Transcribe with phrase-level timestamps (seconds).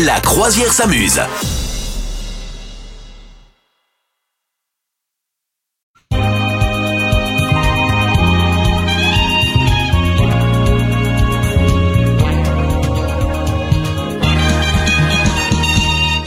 [0.00, 1.20] La croisière s'amuse.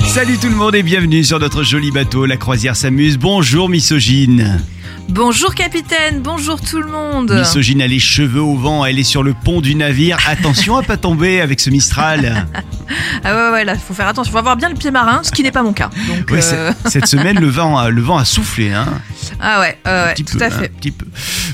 [0.06, 3.18] Salut tout le monde et bienvenue sur notre joli bateau, la croisière s'amuse.
[3.18, 4.62] Bonjour misogyne.
[5.10, 7.32] Bonjour capitaine, bonjour tout le monde.
[7.32, 10.18] Misogyne a les cheveux au vent, elle est sur le pont du navire.
[10.28, 12.48] Attention à pas tomber avec ce Mistral.
[13.24, 15.44] Ah ouais ouais là faut faire attention, faut avoir bien le pied marin, ce qui
[15.44, 15.90] n'est pas mon cas.
[16.08, 18.72] Donc, Ouais, euh, Cette semaine, le vent, a, le vent a soufflé.
[18.74, 18.86] Hein,
[19.40, 19.78] Ah ouais,
[20.14, 20.66] petit tout peu, à hein, fait.
[20.66, 21.06] un petit peu.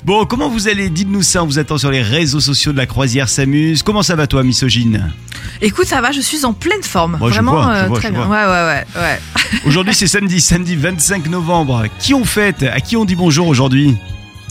[0.04, 0.90] Bon, comment vous allez?
[0.90, 3.84] Dites-nous ça, on vous attend sur les réseaux sociaux de la croisière s'amuse.
[3.84, 5.12] Comment ça va toi, misogyne?
[5.62, 7.18] Écoute ça va, je suis en pleine forme.
[7.20, 8.28] Moi, Vraiment vois, euh, vois, très bien.
[8.28, 9.20] Ouais ouais ouais ouais.
[9.66, 11.86] Aujourd'hui, c'est samedi, samedi 25 novembre.
[12.00, 12.64] Qui on fête?
[12.64, 13.96] À qui on dit bonjour aujourd'hui?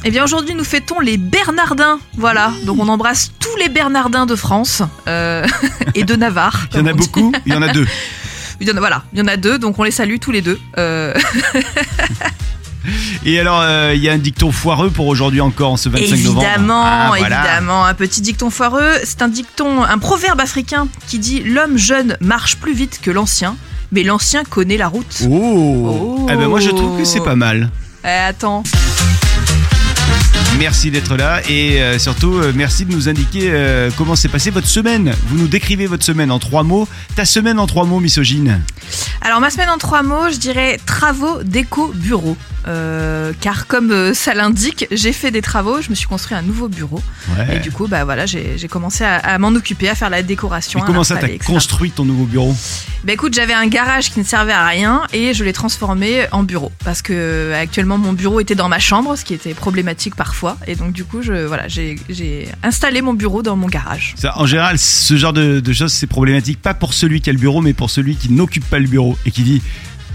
[0.04, 2.52] Eh bien aujourd'hui nous fêtons les Bernardins, voilà.
[2.64, 5.46] Donc on embrasse tous les Bernardins de France euh,
[5.94, 6.66] et de Navarre.
[6.72, 7.86] Il y en a beaucoup, il y en a deux.
[8.60, 10.30] Il y en a, voilà, il y en a deux, donc on les salue tous
[10.32, 10.58] les deux.
[10.78, 11.14] Euh,
[13.26, 16.16] Et alors, euh, il y a un dicton foireux pour aujourd'hui encore, en ce 25
[16.24, 16.42] novembre.
[16.46, 17.42] Évidemment, Ah, voilà.
[17.44, 18.92] évidemment, un petit dicton foireux.
[19.04, 23.56] C'est un dicton, un proverbe africain qui dit l'homme jeune marche plus vite que l'ancien,
[23.92, 25.24] mais l'ancien connaît la route.
[25.28, 26.26] Oh, Oh.
[26.30, 27.70] Eh ben moi je trouve que c'est pas mal.
[28.04, 28.62] Eh, attends.
[30.60, 34.50] Merci d'être là et euh, surtout euh, merci de nous indiquer euh, comment s'est passée
[34.50, 35.14] votre semaine.
[35.28, 36.86] Vous nous décrivez votre semaine en trois mots.
[37.16, 38.60] Ta semaine en trois mots, misogyne.
[39.22, 42.36] Alors ma semaine en trois mots, je dirais travaux déco bureau.
[43.40, 47.02] Car comme ça l'indique, j'ai fait des travaux, je me suis construit un nouveau bureau
[47.36, 47.56] Ouais.
[47.56, 50.80] et du coup bah voilà j'ai commencé à, à m'en occuper, à faire la décoration.
[50.86, 52.54] Comment ça t'as construit ton nouveau bureau?
[53.04, 56.42] Bah écoute, j'avais un garage qui ne servait à rien et je l'ai transformé en
[56.42, 60.49] bureau parce que actuellement mon bureau était dans ma chambre, ce qui était problématique parfois
[60.66, 64.14] et donc du coup je voilà j'ai j'ai installé mon bureau dans mon garage.
[64.16, 67.32] Ça, En général, ce genre de, de choses c'est problématique pas pour celui qui a
[67.32, 69.62] le bureau, mais pour celui qui n'occupe pas le bureau et qui dit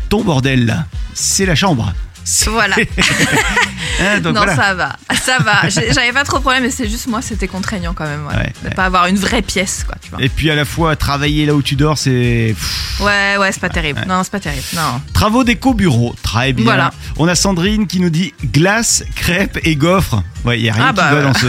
[0.10, 1.94] ton bordel là, c'est la chambre.
[2.24, 2.76] C'est- Voilà.
[4.22, 4.56] Donc non voilà.
[4.56, 5.70] ça va, ça va.
[5.70, 8.70] J'avais pas trop de problème mais c'est juste moi c'était contraignant quand même Ouais, de
[8.70, 8.76] ouais.
[8.76, 10.22] pas avoir une vraie pièce quoi tu vois.
[10.22, 12.56] Et puis à la fois travailler là où tu dors, c'est
[13.02, 14.04] Ouais ouais c'est pas terrible.
[14.08, 14.64] Non c'est pas terrible.
[14.76, 15.02] Non.
[15.14, 16.64] Travaux déco bureau, très bien.
[16.66, 16.92] Voilà.
[17.18, 20.24] On a Sandrine qui nous dit glace, crêpes et gaufres.
[20.46, 21.28] Ouais, il y a rien Ah qui bah va voilà.
[21.32, 21.48] dans ce.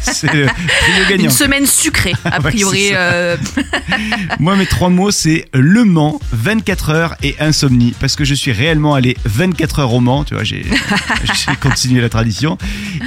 [0.00, 0.46] C'est le
[1.08, 1.24] gagnant.
[1.24, 2.90] Une semaine sucrée a priori.
[2.92, 3.36] euh,
[4.38, 7.94] Moi, mes trois mots, c'est Le Mans, 24 heures et insomnie.
[8.00, 10.64] Parce que je suis réellement allé 24 heures au Mans, tu vois, j'ai
[11.78, 12.58] j'ai continué la tradition.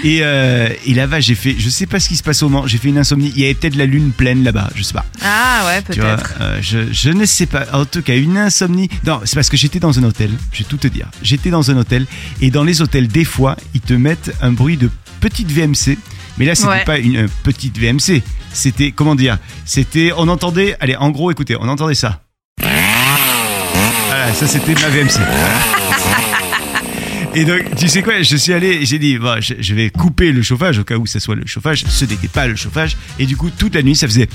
[0.03, 2.65] Et, euh, et là-bas, j'ai fait, je sais pas ce qui se passe au Mans,
[2.67, 3.31] j'ai fait une insomnie.
[3.35, 5.05] Il y avait peut-être la lune pleine là-bas, je sais pas.
[5.23, 6.33] Ah ouais peut-être.
[6.41, 7.65] euh, je, je ne sais pas.
[7.73, 8.89] En tout cas, une insomnie.
[9.05, 10.31] Non, c'est parce que j'étais dans un hôtel.
[10.53, 11.07] Je vais tout te dire.
[11.21, 12.05] J'étais dans un hôtel.
[12.41, 14.89] Et dans les hôtels, des fois, ils te mettent un bruit de
[15.19, 15.97] petite VMC.
[16.37, 16.83] Mais là, c'était Ouais.
[16.85, 18.23] pas une euh, petite VMC.
[18.53, 22.21] C'était, comment dire C'était, on entendait, allez, en gros, écoutez, on entendait ça.
[22.59, 25.19] Voilà, ça c'était ma VMC.
[27.33, 30.41] Et donc, tu sais quoi, je suis allé, j'ai dit, je, je vais couper le
[30.41, 31.85] chauffage au cas où ça soit le chauffage.
[31.87, 32.97] Ce n'était pas le chauffage.
[33.19, 34.27] Et du coup, toute la nuit, ça faisait.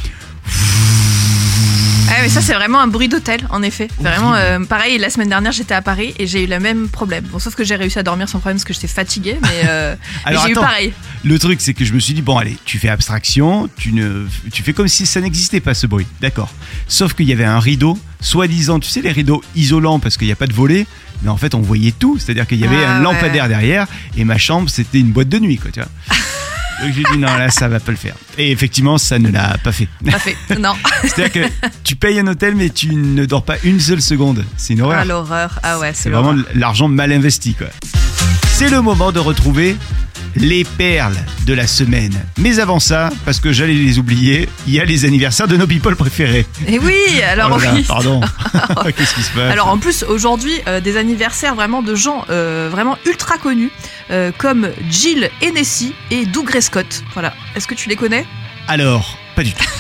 [2.09, 3.89] Ah mais ça c'est vraiment un bruit d'hôtel en effet.
[3.99, 7.25] Vraiment euh, pareil la semaine dernière j'étais à Paris et j'ai eu le même problème.
[7.25, 9.97] Bon sauf que j'ai réussi à dormir sans problème parce que j'étais fatiguée mais, euh,
[10.27, 10.93] mais j'ai eu pareil.
[11.27, 14.29] Le truc, c'est que je me suis dit, bon, allez, tu fais abstraction, tu, ne,
[14.53, 16.07] tu fais comme si ça n'existait pas ce bruit.
[16.21, 16.53] D'accord.
[16.87, 20.33] Sauf qu'il y avait un rideau, soi-disant, tu sais, les rideaux isolants parce qu'il n'y
[20.33, 20.87] a pas de volet,
[21.23, 22.19] mais en fait, on voyait tout.
[22.19, 23.03] C'est-à-dire qu'il y avait Ah, un ouais.
[23.05, 25.89] lampadaire derrière et ma chambre, c'était une boîte de nuit, quoi, tu vois.
[26.83, 28.15] Donc j'ai dit, non, là, ça va pas le faire.
[28.37, 29.89] Et effectivement, ça ne l'a pas fait.
[30.05, 30.37] Pas fait.
[30.59, 30.75] Non.
[31.03, 31.49] C'est-à-dire que
[31.83, 34.45] tu payes un hôtel, mais tu ne dors pas une seule seconde.
[34.59, 34.99] C'est une horreur.
[35.01, 35.59] Ah l'horreur.
[35.63, 37.69] Ah ouais C'est vraiment l'argent mal investi, quoi.
[38.53, 39.75] C'est le moment de retrouver
[40.37, 41.17] les perles
[41.47, 42.15] de la semaine.
[42.39, 45.67] Mais avant ça, parce que j'allais les oublier, il y a les anniversaires de nos
[45.67, 46.47] people préférés.
[46.67, 48.21] Et oui alors Oh là pardon.
[48.97, 52.69] Qu'est-ce qui se passe Alors en plus aujourd'hui euh, des anniversaires vraiment de gens euh,
[52.71, 53.71] vraiment ultra connus
[54.11, 57.03] euh, comme Jill Hennessy et Doug Scott.
[57.15, 57.35] Voilà.
[57.55, 58.27] Est-ce que tu les connais?
[58.69, 59.65] Alors, pas du tout.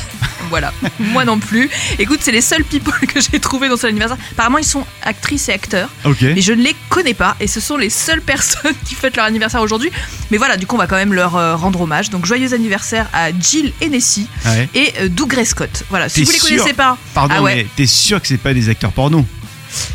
[0.48, 1.68] Voilà, moi non plus.
[1.98, 4.16] Écoute, c'est les seuls people que j'ai trouvés dans cet anniversaire.
[4.30, 6.18] Apparemment, ils sont actrices et acteurs, Ok.
[6.22, 7.34] mais je ne les connais pas.
[7.40, 9.90] Et ce sont les seules personnes qui fêtent leur anniversaire aujourd'hui.
[10.30, 12.10] Mais voilà, du coup, on va quand même leur euh, rendre hommage.
[12.10, 14.68] Donc, joyeux anniversaire à Jill Hennessy Ouais.
[14.76, 15.82] et euh, Doug Scott.
[15.90, 16.96] Voilà, si T'es vous les sûr connaissez pas.
[17.12, 17.56] Pardon, Ah ouais.
[17.56, 19.26] mais t'es sûr que c'est pas des acteurs porno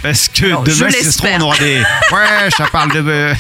[0.04, 1.80] Parce que demain, si ça se trouve, on aura des.
[2.12, 3.02] Ouais, ça parle de.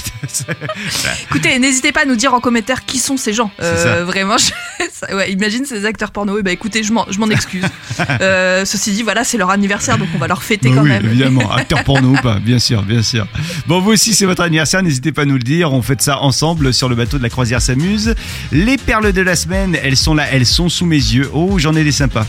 [1.29, 3.51] Écoutez, n'hésitez pas à nous dire en commentaire qui sont ces gens.
[3.59, 4.03] Ça.
[4.03, 6.38] vraiment, je- ça- ouais, imagine ces acteurs porno.
[6.39, 7.65] Et bah écoutez, je m'en je m'en excuse.
[8.21, 10.89] Euh, ceci dit, voilà, c'est leur anniversaire, donc on va leur fêter Bah quand oui,
[10.89, 11.05] même.
[11.05, 13.25] évidemment, acteur porno ou pas, bien sûr, bien sûr.
[13.67, 15.71] Bon, vous aussi, c'est votre anniversaire, n'hésitez pas à nous le dire.
[15.73, 18.15] On fait ça ensemble sur le bateau de la croisière s'amuse.
[18.51, 21.29] Les perles de la semaine, elles sont là, elles sont sous mes yeux.
[21.33, 22.25] Oh, j'en ai des sympas.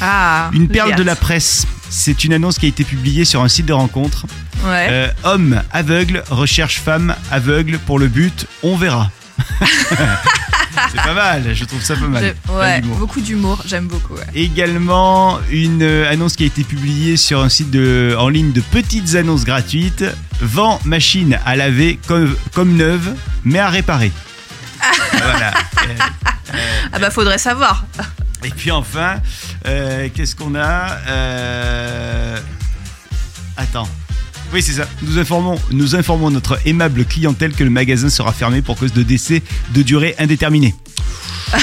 [0.00, 1.66] Ah, Une perle de la presse.
[1.88, 4.26] C'est une annonce qui a été publiée sur un site de rencontre.
[4.64, 4.86] Ouais.
[4.90, 9.10] Euh, homme aveugle recherche femme aveugle pour le but, on verra.
[10.92, 12.34] c'est pas mal, je trouve ça pas mal.
[12.48, 14.14] Je- ouais, beaucoup d'humour, j'aime beaucoup.
[14.14, 14.26] ouais.
[14.34, 18.60] Également une euh, annonce qui a été publiée sur un site de, en ligne de
[18.60, 20.04] petites annonces gratuites.
[20.40, 24.12] Vend machine à laver comme, comme neuve, mais à réparer.
[25.12, 25.50] voilà.
[25.82, 25.94] Euh,
[26.92, 27.84] Ah bah faudrait savoir.
[28.46, 29.16] Et puis enfin,
[29.66, 32.36] euh, qu'est-ce qu'on a Euh,
[33.56, 33.88] Attends.
[34.52, 34.86] Oui, c'est ça.
[35.02, 39.02] Nous informons, nous informons notre aimable clientèle que le magasin sera fermé pour cause de
[39.02, 39.42] décès
[39.74, 40.74] de durée indéterminée.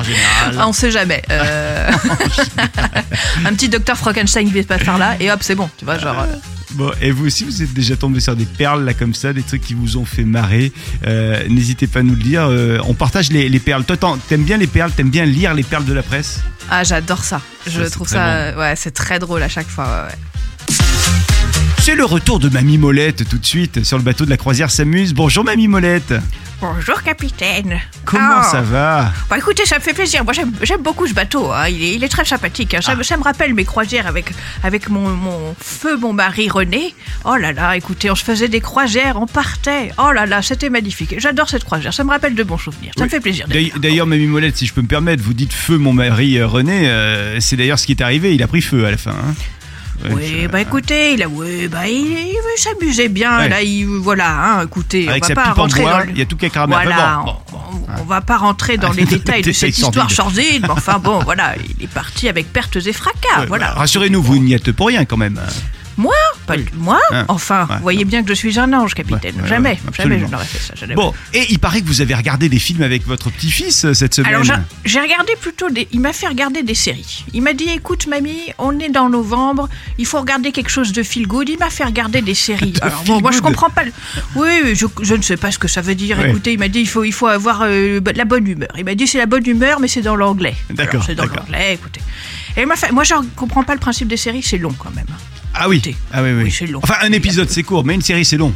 [0.00, 0.06] Ouais.
[0.06, 0.16] En
[0.48, 0.56] général.
[0.58, 1.22] Ah, on sait jamais.
[1.30, 1.90] euh.
[3.44, 5.68] un petit docteur Frankenstein qui passe par là et hop c'est bon.
[5.78, 6.20] Tu vois genre.
[6.20, 6.26] euh,
[6.72, 9.42] Bon, et vous aussi, vous êtes déjà tombé sur des perles là comme ça, des
[9.42, 10.72] trucs qui vous ont fait marrer.
[11.04, 12.46] Euh, N'hésitez pas à nous le dire.
[12.48, 13.84] Euh, on partage les, les perles.
[13.84, 13.96] Toi,
[14.28, 16.40] t'aimes bien les perles T'aimes bien lire les perles de la presse?
[16.70, 17.40] Ah j'adore ça.
[17.66, 18.24] Je Ça, trouve ça.
[18.28, 19.84] euh, Ouais c'est très drôle à chaque fois.
[19.86, 20.76] ouais, ouais.
[21.82, 24.70] C'est le retour de Mamie Molette tout de suite sur le bateau de la croisière
[24.70, 25.12] s'amuse.
[25.12, 26.14] Bonjour Mamie Molette.
[26.60, 27.80] Bonjour capitaine.
[28.04, 28.42] Comment Ah.
[28.42, 29.12] ça va?
[29.30, 30.24] Bah écoutez, ça me fait plaisir.
[30.24, 31.50] Moi j'aime beaucoup ce bateau.
[31.50, 31.68] hein.
[31.68, 32.74] Il, est, il est très sympathique.
[32.74, 32.80] hein.
[32.82, 34.30] Ça, me- ça me rappelle mes croisières avec,
[34.62, 36.94] avec mon, mon feu, mon mari René.
[37.24, 39.90] Oh là là, écoutez, on se faisait des croisières, on partait.
[39.98, 41.14] Oh là là, c'était magnifique.
[41.18, 41.94] J'adore cette croisière.
[41.94, 42.92] Ça me rappelle de bons souvenirs.
[42.98, 43.46] Ça me fait plaisir.
[43.78, 46.88] D'ailleurs, Mamie Molette, si je peux me permettre, vous dites feu mon mari euh, René.
[46.90, 48.34] euh, c'est d'ailleurs ce qui est arrivé.
[48.34, 49.12] Il a pris feu à la fin.
[49.12, 49.34] hein.
[50.10, 53.38] Oui, bah écoutez, il a, oui, bah il, s'amuser bien.
[53.38, 53.48] Ouais.
[53.48, 56.18] Là, il, voilà, hein, écoutez, Avec on sa va pas rentrer bois, dans le- il
[56.18, 56.74] y a tout qui a cramé.
[56.74, 57.58] Voilà, bon, bon,
[57.96, 61.18] on, on va pas rentrer dans les détails de cette histoire sordide, mais enfin bon,
[61.24, 63.68] voilà, il est parti avec pertes et fracas, Ouais, voilà.
[63.68, 65.38] bah, Rassurez-nous, vous n'y êtes pour rien quand même.
[65.96, 66.14] Moi
[66.46, 66.64] Pas Oui.
[66.64, 67.24] du- Moi Hein.
[67.28, 67.76] Enfin, Ouais.
[67.76, 69.34] vous voyez bien que je suis un ange, capitaine.
[69.36, 70.74] Ouais, ouais, jamais, jamais je n'aurais fait ça.
[70.74, 70.94] jamais.
[70.94, 74.14] Bon, et il paraît que vous avez regardé des films avec votre petit-fils euh, cette
[74.14, 74.32] semaine.
[74.34, 74.44] Alors
[74.84, 75.88] j'ai- regardé plutôt des.
[75.92, 77.24] Il m'a fait regarder des séries.
[77.34, 81.02] Il m'a dit écoute mamie, on est dans novembre, il faut regarder quelque chose de
[81.02, 81.48] feel good.
[81.48, 82.72] Il m'a fait regarder des séries.
[82.80, 83.46] De Alors bon, moi je good.
[83.52, 83.84] comprends pas.
[83.84, 83.92] le-
[84.36, 86.24] Oui, je, je ne sais pas ce que ça veut dire.
[86.24, 88.70] Écoutez, il m'a dit il faut il faut avoir euh, la bonne humeur.
[88.78, 90.54] Il m'a dit c'est la bonne humeur, mais c'est dans l'anglais.
[90.70, 91.74] D'accord, C'est dans l'anglais.
[91.74, 92.00] Écoutez.
[92.56, 92.90] Et il fait.
[92.92, 94.42] Moi je comprends pas le principe des séries.
[94.42, 95.06] C'est long quand même.
[95.54, 95.76] Ah oui.
[95.76, 95.96] Écoutez.
[96.12, 96.44] Ah oui, oui.
[96.44, 96.80] Oui, c'est long.
[96.82, 98.52] Enfin, un épisode c'est court, mais une série c'est long.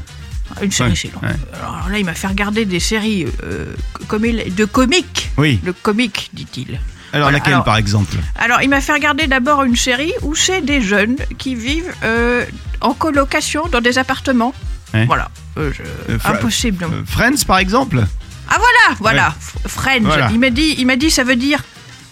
[0.63, 1.21] Une série, Ouais, c'est long.
[1.23, 1.35] ouais.
[1.55, 3.75] Alors là, il m'a fait regarder des séries euh,
[4.11, 5.31] de comiques.
[5.37, 5.59] Oui.
[5.65, 6.79] Le comique, dit-il.
[7.13, 8.17] Alors Voilà, laquelle alors- par exemple?
[8.37, 12.45] Alors, il m'a fait regarder d'abord une série où c'est des jeunes qui vivent euh,
[12.81, 14.53] en colocation dans des appartements.
[14.93, 15.07] Ouais.
[15.07, 15.31] Voilà.
[15.59, 16.87] Euh, je- Impossible.
[17.07, 18.05] Friends par exemple?
[18.49, 19.35] Ah voilà, voilà.
[19.67, 20.03] Friends.
[20.03, 20.29] Voilà.
[20.33, 21.65] Il m'a dit, il m'a dit, ça veut dire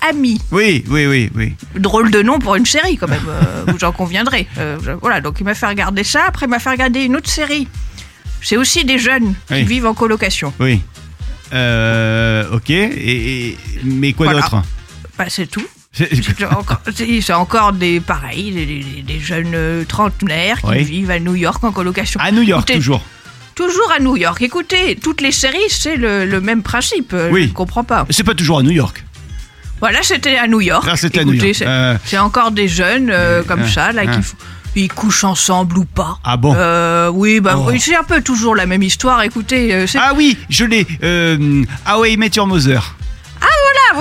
[0.09, 0.41] ami.
[0.51, 1.55] Oui, oui, oui, oui.
[1.77, 3.21] Drôle de nom pour une série quand même.
[3.29, 4.47] euh, vous en conviendrez.
[4.59, 5.21] Euh, voilà.
[5.21, 6.25] Donc il m'a fait regarder ça.
[6.27, 7.69] Après, il m'a fait regarder une autre série.
[8.43, 10.53] C'est aussi des jeunes qui vivent en colocation.
[10.59, 10.81] Oui.
[11.53, 12.71] Euh, ok.
[12.71, 14.41] Et, et- mais quoi Voilà.
[14.41, 14.63] d'autre
[15.19, 15.65] Bah, c'est tout.
[15.93, 16.09] C'est-
[17.35, 20.83] encore, des pareils, des, des- des jeunes euh, trentenaires qui Oui.
[20.85, 22.19] vivent à New York en colocation.
[22.21, 23.03] À New York Écoutez, toujours.
[23.55, 24.41] Toujours à New York.
[24.41, 27.15] Écoutez, toutes les séries, c'est le, le même principe.
[27.31, 27.43] Oui.
[27.43, 28.07] Je ne comprends pas.
[28.09, 29.05] C'est pas toujours à New York.
[29.83, 30.87] Voilà, c'était à New York.
[30.87, 31.57] Là, c'était à New Écoutez, York.
[31.59, 34.19] c'est- Euh, C'est encore des jeunes euh, comme ça, là, qui
[34.75, 36.19] ils couchent ensemble ou pas.
[36.25, 37.69] Ah bon Euh, Oui, bah Oh.
[37.79, 39.23] c'est un peu toujours la même histoire.
[39.23, 40.87] Écoutez, Ah oui, je l'ai.
[41.03, 42.95] Euh, How I Met Your Mother.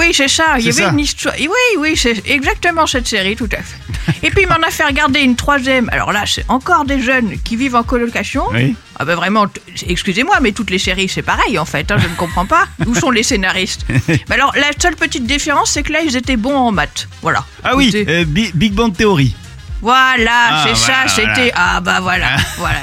[0.02, 0.56] Oui, c'est ça.
[0.58, 0.90] Il y avait ça.
[0.90, 1.36] une histoire.
[1.40, 3.78] Oui, oui, c'est exactement cette série, tout à fait.
[4.24, 5.88] Et puis il m'en a fait regarder une troisième.
[5.92, 8.46] Alors là, c'est encore des jeunes qui vivent en colocation.
[8.52, 8.76] Oui.
[9.00, 9.46] Ah ben vraiment,
[9.88, 11.92] excusez-moi, mais toutes les séries, c'est pareil en fait.
[11.92, 12.66] hein, je ne comprends pas.
[12.88, 13.86] Où sont les scénaristes?
[14.08, 17.08] Mais alors, la seule petite différence, c'est que là, ils étaient bons en maths.
[17.22, 17.46] Voilà.
[17.64, 19.36] Ah oui, euh, Bi- Big Bang Theory.
[19.84, 21.52] Voilà, Ah, c'est voilà, ça, c'était.
[21.56, 22.82] Ah bah voilà, voilà.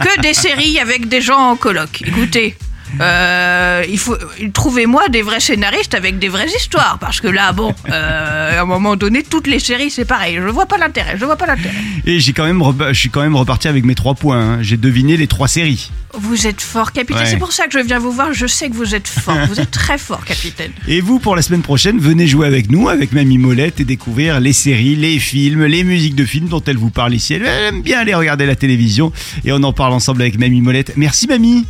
[0.00, 2.02] Que des séries avec des gens en coloc.
[2.04, 2.56] Écoutez.
[3.00, 4.16] Euh, il faut
[4.52, 8.64] trouvez-moi des vrais scénaristes avec des vraies histoires parce que là bon euh, à un
[8.64, 11.74] moment donné toutes les séries c'est pareil je vois pas l'intérêt je vois pas l'intérêt
[12.06, 14.40] Et j'ai quand même, je suis quand même reparti avec mes trois points.
[14.40, 14.58] hein.
[14.62, 15.90] J'ai deviné les trois séries.
[16.12, 17.26] vous êtes fort capitaine Ouais.
[17.26, 19.60] c'est pour ça que je viens vous voir je sais que vous êtes fort vous
[19.60, 23.12] êtes très fort capitaine Et vous, pour la semaine prochaine, venez jouer avec nous, avec
[23.12, 26.90] Mamie Molette, et découvrir les séries, les films, les musiques de films dont elle vous
[26.90, 27.34] parle ici.
[27.34, 29.12] Elle aime bien aller regarder la télévision,
[29.44, 30.92] et on en parle ensemble avec Mamie Molette.
[30.96, 31.64] Merci Mamie.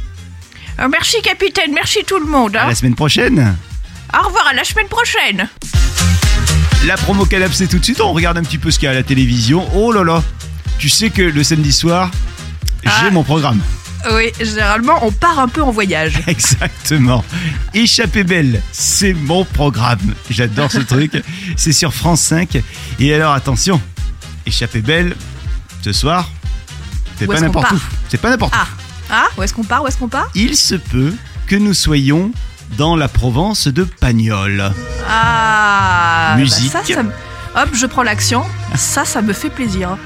[0.80, 2.68] Euh, merci capitaine merci tout le monde À hein.
[2.68, 3.56] la semaine prochaine.
[4.18, 5.48] au revoir à la semaine prochaine
[6.84, 8.00] La promo Canap, c'est tout de suite.
[8.00, 9.66] On regarde un petit peu ce qu'il y a à la télévision.
[9.74, 10.22] Oh là là.
[10.78, 12.10] Tu sais que le samedi soir,
[12.82, 13.10] j'ai Ah.
[13.10, 13.60] mon programme.
[14.12, 17.24] oui généralement on part un peu en voyage Exactement.
[17.72, 20.14] Échappée belle, c'est mon programme.
[20.28, 21.12] J'adore ce truc.
[21.56, 22.58] C'est sur France 5.
[22.98, 23.80] Et alors attention,
[24.44, 25.14] Échappée belle,
[25.82, 26.28] ce soir,
[27.18, 27.80] c'est pas n'importe où.
[28.08, 28.58] C'est pas n'importe où.
[28.60, 28.66] ah
[29.10, 30.28] ah où est-ce qu'on part où est-ce qu'on part?
[30.34, 31.12] Il se peut
[31.46, 32.30] que nous soyons
[32.78, 34.72] dans la Provence de Pagnol.
[35.08, 36.72] Ah, Musique.
[36.72, 38.42] bah ça, ça me- hop, je prends l'action.
[38.74, 39.96] Ça, ça me fait plaisir.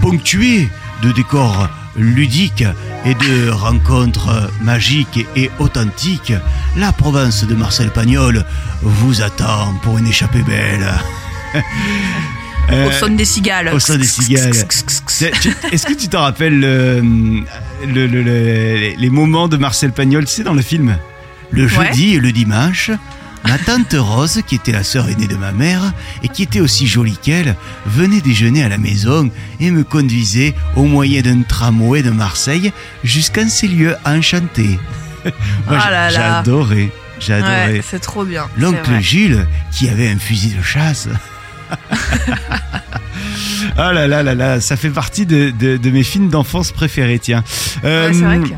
[0.00, 0.68] Ponctué
[1.02, 2.64] de décors ludiques
[3.04, 6.32] et de rencontres magiques et authentiques,
[6.76, 8.44] la province de Marcel Pagnol
[8.82, 10.90] vous attend pour une échappée belle.
[12.72, 13.70] Au son des cigales.
[13.72, 14.50] Au son des cigales.
[15.72, 17.00] Est-ce que tu te rappelles euh,
[17.86, 20.98] le- le- le- les moments de Marcel Pagnol, tu sais, dans le film?
[21.50, 21.68] Le Ouais.
[21.68, 22.90] jeudi et le dimanche,
[23.46, 25.92] ma tante Rose, qui était la sœur aînée de ma mère
[26.24, 27.54] et qui était aussi jolie qu'elle,
[27.86, 29.30] venait déjeuner à la maison
[29.60, 32.72] et me conduisait au moyen d'un tramway de Marseille
[33.04, 34.78] jusqu'à ces lieux enchantés.
[35.68, 36.08] Moi, Ah.
[36.10, 37.74] J'adorais, j'adorais.
[37.74, 38.48] Ouais, c'est trop bien.
[38.58, 38.90] L'oncle.
[39.00, 41.08] Gilles, qui avait un fusil de chasse.
[43.78, 47.18] Ah là là là là, ça fait partie de, de- de mes films d'enfance préférés,
[47.18, 47.42] tiens.
[47.84, 48.54] Euh, Ouais, c'est vrai que.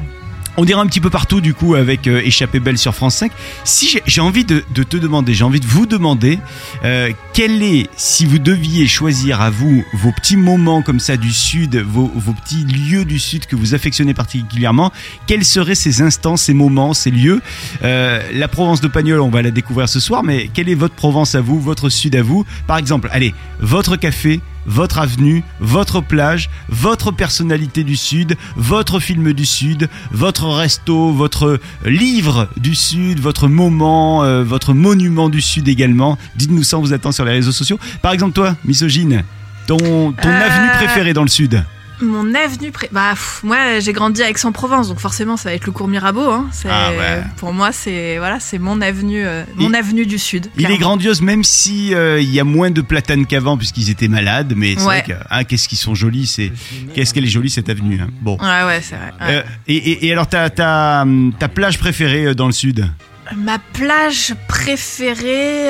[0.60, 3.30] On dirait un petit peu partout du coup avec euh, Échappée Belle sur France 5.
[3.62, 6.40] Si j'ai- envie de, de te demander, j'ai envie de vous demander,
[6.84, 11.32] euh, quel est, si vous deviez choisir à vous vos petits moments comme ça du
[11.32, 14.92] Sud, vos, vos petits lieux du Sud que vous affectionnez particulièrement,
[15.28, 17.40] quels seraient ces instants, ces moments, ces lieux?
[17.84, 20.96] Euh, La Provence de Pagnol, on va la découvrir ce soir, mais quelle est votre
[20.96, 22.44] Provence à vous, votre Sud à vous?
[22.66, 29.32] Par exemple, allez, votre café, votre avenue, votre plage, votre personnalité du Sud, votre film
[29.32, 35.66] du Sud, votre resto, votre livre du Sud, votre moment, euh, votre monument du Sud
[35.68, 36.16] également.
[36.36, 37.78] Dites-nous ça, on vous attend sur les réseaux sociaux.
[38.02, 39.24] Par exemple, toi, misogyne,
[39.66, 41.64] ton, ton Euh, avenue préférée dans le Sud?
[42.00, 42.88] Mon avenue pré...
[42.92, 46.30] Bah, pff, moi, j'ai grandi à Aix-en-Provence, donc forcément, ça va être le cours Mirabeau.
[46.30, 46.48] Hein.
[46.68, 47.22] Ah ouais.
[47.38, 50.48] Pour moi, c'est voilà, c'est mon avenue, euh, mon Il- avenue du Sud.
[50.56, 54.08] Il est grandiose, même si euh, il y a moins de platanes qu'avant puisqu'ils étaient
[54.08, 54.52] malades.
[54.56, 55.02] Mais c'est Ouais.
[55.02, 56.52] vrai que ah, qu'est-ce qu'ils sont jolis, c'est
[56.94, 58.00] qu'est-ce qu'elle est jolie cette avenue.
[58.00, 58.08] hein.
[58.20, 58.36] Bon.
[58.38, 59.12] Ouais, ouais, c'est vrai.
[59.20, 59.36] ouais.
[59.38, 61.04] Euh, et, et- et alors ta, ta,
[61.38, 62.88] ta plage préférée dans le sud?
[63.36, 65.68] Ma plage préférée,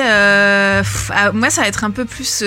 [0.81, 2.43] pff, ah, moi, ça va être un peu plus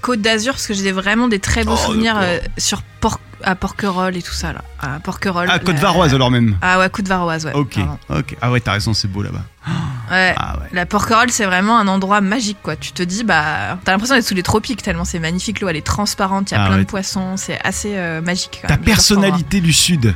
[0.00, 3.54] Côte d'Azur parce que j'ai vraiment des très beaux Oh, souvenirs euh, sur Port à
[3.54, 4.62] Porquerolles et tout ça là.
[4.80, 5.48] À Porquerolles.
[5.50, 6.56] Ah, Côte Varoise alors même.
[6.60, 7.54] Ah ouais, Côte Varoise, ouais.
[7.54, 7.98] Ok, pardon.
[8.10, 8.36] ok.
[8.42, 9.42] Ah ouais, t'as raison, c'est beau là-bas.
[10.10, 10.34] Ouais.
[10.36, 10.66] Ah ouais.
[10.72, 12.74] La Porquerolles, c'est vraiment un endroit magique, quoi.
[12.74, 15.60] Tu te dis, bah, t'as l'impression d'être sous les tropiques tellement c'est magnifique.
[15.60, 16.82] L'eau, elle est transparente, il y a Ah plein ouais.
[16.82, 18.58] de poissons, c'est assez euh, magique.
[18.60, 20.12] quand Ta même, personnalité du sud,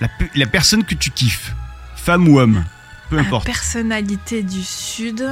[0.00, 1.52] la, la personne que tu kiffes,
[1.96, 2.64] femme ou homme,
[3.10, 3.44] peu La importe.
[3.44, 5.26] personnalité du Sud.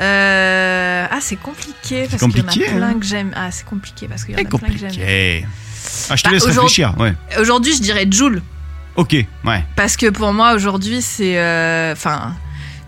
[0.00, 2.94] Euh, Ah, c'est compliqué parce qu'il y en a plein hein.
[3.00, 3.32] que j'aime.
[3.36, 5.46] Ah, c'est compliqué parce qu'il y en a plein que j'aime.
[6.10, 6.94] Ah, je te Bah, laisse aujourd'hui- réfléchir.
[6.98, 7.14] Ouais.
[7.40, 8.42] Aujourd'hui, je dirais Joule
[8.96, 9.12] Ok,
[9.44, 9.64] ouais.
[9.76, 11.38] parce que pour moi, aujourd'hui, c'est.
[11.38, 12.34] euh, Enfin.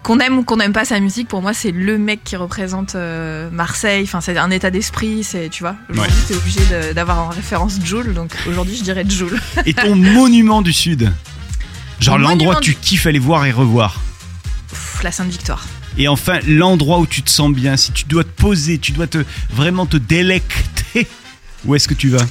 [0.03, 2.95] qu'on aime ou qu'on n'aime pas sa musique, pour moi, c'est le mec qui représente
[2.95, 4.05] euh, Marseille.
[4.05, 5.75] Enfin, c'est un état d'esprit, c'est, tu vois.
[5.91, 6.61] Aujourd'hui, t'es obligé
[6.95, 9.39] d'avoir en référence Joule, donc aujourd'hui, je dirais Joule.
[9.67, 11.13] Et ton monument du sud?
[12.01, 14.01] Genre l'endroit que tu kiffes aller voir et revoir?
[14.71, 15.67] Pff, la Sainte-Victoire.
[15.99, 19.07] Et enfin, l'endroit où tu te sens bien, si tu dois te poser, tu dois
[19.09, 19.19] te
[19.51, 21.07] vraiment te délecter,
[21.65, 22.25] où est-ce que tu vas?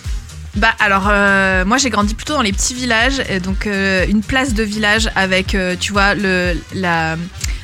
[0.55, 4.21] Bah alors euh, moi j'ai grandi plutôt dans les petits villages et donc euh, une
[4.23, 7.15] place de village avec euh, tu vois le la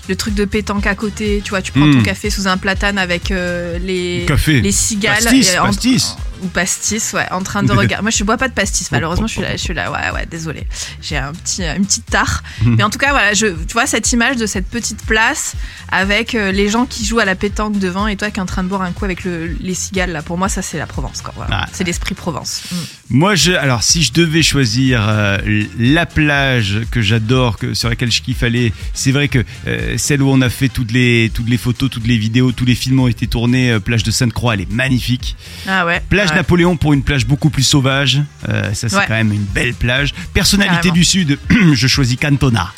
[0.08, 1.42] le truc de pétanque à côté.
[1.44, 4.62] Tu vois tu prends ton café sous un platane avec les Café.
[4.62, 5.24] les cigales.
[5.24, 6.16] Pastis, et en- pastis.
[6.44, 9.34] Ou pastis ouais en train de regarder moi je bois pas de pastis malheureusement je
[9.34, 10.68] suis là je suis là ouais ouais désolé
[11.02, 12.76] j'ai un petit une petite tare Mm.
[12.78, 15.56] mais en tout cas voilà je tu vois cette image de cette petite place
[15.92, 18.46] avec euh, les gens qui jouent à la pétanque devant et toi qui es en
[18.46, 20.86] train de boire un coup avec le, les cigales là pour moi ça c'est la
[20.88, 21.62] Provence quoi voilà.
[21.64, 21.70] Ah.
[21.72, 22.76] c'est l'esprit Provence Mm.
[23.10, 25.38] Moi, je, alors, si je devais choisir euh,
[25.78, 30.22] la plage que j'adore, que sur laquelle je kiffe aller, c'est vrai que euh, celle
[30.24, 33.02] où on a fait toutes les toutes les photos, toutes les vidéos, tous les films
[33.02, 33.72] ont été tournés.
[33.72, 35.36] euh, plage de Sainte-Croix, elle est magnique.
[35.68, 36.36] ah ouais Plage ouais.
[36.38, 38.22] Napoléon pour une plage beaucoup plus sauvage.
[38.50, 39.06] Euh, ça, c'est Ouais.
[39.08, 40.14] quand même une belle plage.
[40.34, 41.38] Personnalité du Sud,
[41.74, 42.72] je choisis Cantona.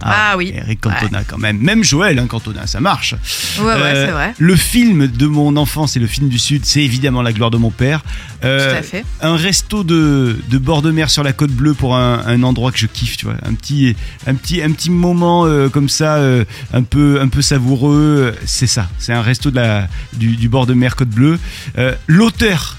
[0.00, 0.52] Ah oui.
[0.54, 1.58] Eric Cantona quand même.
[1.58, 3.14] Même Joël, hein, Cantona, ça marche.
[3.58, 4.34] Ouais, ouais, Euh, c'est vrai.
[4.38, 7.56] Le film de mon enfance et le film du Sud, c'est évidemment La gloire de
[7.56, 8.02] mon père.
[8.44, 9.04] Euh, Tout à fait.
[9.22, 12.70] un resto de, de bord de mer sur la côte bleue pour un, un endroit
[12.70, 13.34] que je kiffe, tu vois.
[13.44, 13.96] Un petit,
[14.28, 16.18] un petit, un petit moment euh, comme ça,
[16.72, 18.34] un peu, un peu savoureux.
[18.46, 18.88] C'est ça.
[18.98, 21.38] C'est un resto de la, du, du bord de mer côte bleue.
[22.06, 22.76] L'auteur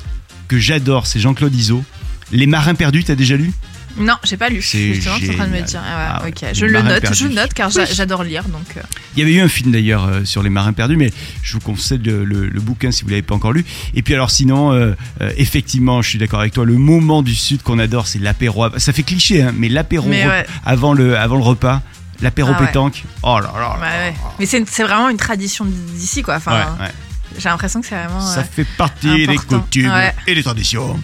[0.47, 1.83] que j'adore, c'est Jean-Claude Iso.
[2.31, 3.51] Les Marins perdus, t'as déjà lu?
[3.99, 4.61] Non, j'ai pas lu.
[4.61, 5.81] C'est Justement, je suis en train de me dire.
[5.85, 6.47] Ah Ah ouais, ouais.
[6.49, 6.49] ok.
[6.55, 7.17] Je le note, perdus.
[7.19, 7.83] je note car Oui.
[7.91, 8.43] j'adore lire.
[8.45, 8.81] Donc, euh,
[9.15, 11.11] Il y avait eu un film d'ailleurs euh, sur les marins perdus, mais
[11.43, 13.65] je vous conseille le, le- le bouquin si vous l'avez pas encore lu.
[13.93, 16.65] Et puis alors sinon, euh, euh, effectivement, je suis d'accord avec toi.
[16.65, 18.67] Le moment du sud qu'on adore, c'est l'apéro.
[18.77, 20.45] Ça fait cliché, hein, mais l'apéro ouais.
[20.65, 21.81] avant le avant le repas,
[22.21, 22.67] l'apéro Ah ouais.
[22.67, 23.03] pétanque.
[23.23, 23.73] Oh là là.
[23.73, 24.13] ouais, là ouais.
[24.39, 26.35] Mais c'est c'est vraiment une tradition d'ici, quoi.
[26.35, 26.91] Enfin, Ouais, ouais.
[27.37, 28.21] j'ai l'impression que c'est vraiment.
[28.21, 30.13] Ça euh, fait partie des coutumes Ouais.
[30.27, 30.99] et des traditions.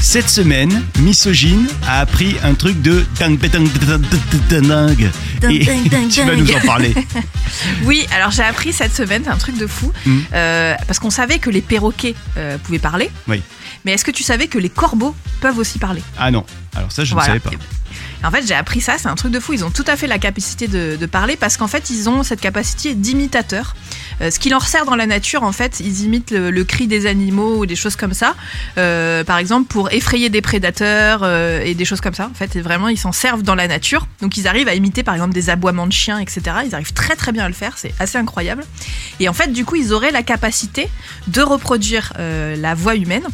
[0.00, 3.68] Cette semaine, Misogyne a appris un truc de dingue, dingue,
[4.48, 5.10] dingue, dingue.
[5.52, 6.94] Et tu vas nous en parler.
[7.84, 10.24] Oui, alors j'ai appris cette semaine, c'est un truc de fou, Mhm.
[10.32, 13.10] euh, parce qu'on savait que les perroquets euh, pouvaient parler.
[13.28, 13.42] Oui.
[13.84, 16.02] Mais est-ce que tu savais que les corbeaux peuvent aussi parler?
[16.18, 17.34] Ah non, alors ça je Voilà.
[17.34, 17.50] ne savais pas.
[18.22, 19.54] En fait, j'ai appris ça, c'est un truc de fou.
[19.54, 22.40] Ils ont tout à fait la capacité de, parler parce qu'en fait, ils ont cette
[22.40, 23.74] capacité d'imitateur.
[24.20, 27.06] Euh, ce qui leur sert dans la nature, en fait, ils imitent le, cri des
[27.06, 28.36] animaux ou des choses comme ça.
[28.78, 32.26] Euh, par exemple, pour effrayer des prédateurs euh, et des choses comme ça.
[32.30, 34.06] En fait, vraiment, ils s'en servent dans la nature.
[34.20, 36.42] Donc, ils arrivent à imiter, par exemple, des aboiements de chiens, etc.
[36.66, 37.78] Ils arrivent très très bien à le faire.
[37.78, 38.64] C'est assez incroyable.
[39.18, 40.88] Et en fait, du coup, ils auraient la capacité
[41.28, 43.24] de reproduire la voix humaine.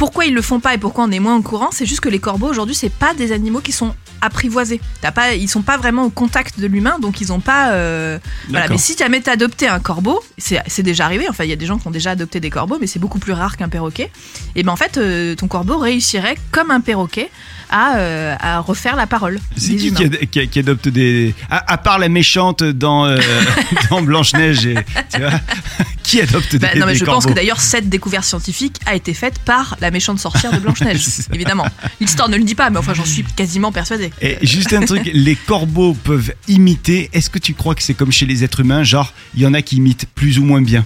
[0.00, 2.08] Pourquoi ils le font pas et pourquoi on est moins au courant C'est juste que
[2.08, 4.80] les corbeaux aujourd'hui, c'est pas des animaux qui sont apprivoisés.
[5.02, 7.72] T'as pas, ils sont pas vraiment au contact de l'humain, donc ils ont pas.
[7.72, 8.68] euh, Voilà.
[8.70, 11.26] Mais si jamais t'as adopté un corbeau, c'est c'est déjà arrivé.
[11.28, 13.18] Enfin, il y a des gens qui ont déjà adopté des corbeaux, mais c'est beaucoup
[13.18, 14.10] plus rare qu'un perroquet.
[14.56, 17.30] Et ben en fait, euh, ton corbeau réussirait comme un perroquet
[17.70, 19.38] à, euh, à refaire la parole.
[19.56, 21.34] C'est qui qui, ad- qui- qui adopte des.
[21.50, 23.18] À, à part la méchante dans, euh,
[23.90, 24.74] dans Blanche-Neige, et-
[25.12, 25.30] tu vois,
[26.02, 28.94] qui adopte Bah, des, non mais des je pense que d'ailleurs cette découverte scientifique a
[28.94, 31.66] été faite par la méchante sorcière de Blanche-Neige, évidemment.
[32.00, 34.10] L'histoire ne le dit pas, mais enfin j'en suis quasiment persuadée.
[34.20, 37.08] Et juste un truc, les corbeaux peuvent imiter.
[37.12, 39.54] Est-ce que tu crois que c'est comme chez les êtres humains Genre, il y en
[39.54, 40.84] a qui imitent plus ou moins bien?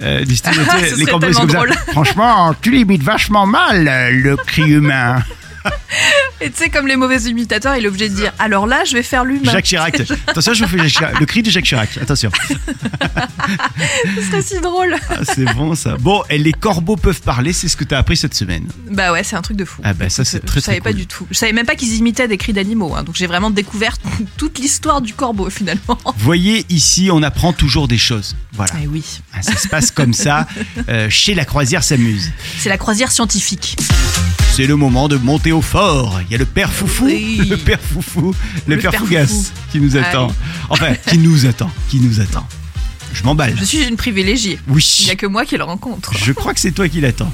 [0.00, 0.24] Euh,
[0.96, 1.62] les corbeaux, comme ça.
[1.92, 5.22] Franchement, tu l'imites vachement mal, le cri humain.
[6.40, 8.94] Et tu sais, comme les mauvais imitateurs, il est obligé de dire alors là, je
[8.94, 9.52] vais faire l'humain.
[9.52, 10.00] Jacques Chirac.
[10.26, 11.20] Attention, je vous fais Jacques Chirac.
[11.20, 11.96] le cri de Jacques Chirac.
[11.98, 12.30] Attention.
[14.16, 14.96] Ce serait si drôle.
[15.10, 15.96] Ah, c'est bon ça.
[15.98, 18.66] Bon, et les corbeaux peuvent parler, c'est ce que tu as appris cette semaine.
[18.90, 19.80] Bah ouais, c'est un truc de fou.
[19.84, 21.00] Ah bah ça, c'est Je- très, Je savais très pas cool.
[21.00, 21.26] du tout.
[21.30, 22.94] Je savais même pas qu'ils imitaient des cris d'animaux.
[22.96, 23.02] hein.
[23.04, 23.96] Donc j'ai vraiment découvert
[24.36, 25.98] toute l'histoire du corbeau finalement.
[26.18, 28.36] Voyez, ici, on apprend toujours des choses.
[28.52, 28.72] Voilà.
[28.82, 30.46] Eh oui, Ah, Ça se passe comme ça.
[30.88, 32.30] Euh, chez la croisière s'amuse.
[32.58, 33.76] c'est la croisière scientifique.
[34.52, 36.20] C'est le moment de monter au fort.
[36.26, 37.40] Il y a le père Foufou, Oui.
[37.50, 38.34] le père Foufou,
[38.66, 39.50] le, Le père, père Fougas Foufou.
[39.70, 40.26] qui nous attend.
[40.26, 40.34] Allez.
[40.68, 42.46] Enfin, qui nous attend, qui nous attend.
[43.14, 43.54] Je m'emballe.
[43.58, 44.58] Je suis une privilégiée.
[44.68, 46.12] Il Oui, n'y a que moi qui le rencontre.
[46.16, 47.32] je crois que c'est toi qui l'attends.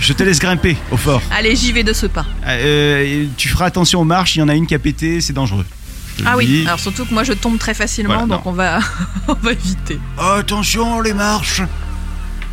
[0.00, 1.22] Je te laisse grimper au fort.
[1.30, 2.26] Allez, j'y vais de ce pas.
[2.46, 5.32] Euh, tu feras attention aux marches, il y en a une qui a pété, c'est
[5.32, 5.64] dangereux.
[6.26, 6.64] Ah oui, dis.
[6.66, 8.50] alors surtout que moi je tombe très facilement, Voilà, donc non.
[8.50, 8.80] on va,
[9.28, 9.98] on va éviter.
[10.18, 11.62] Attention les marches.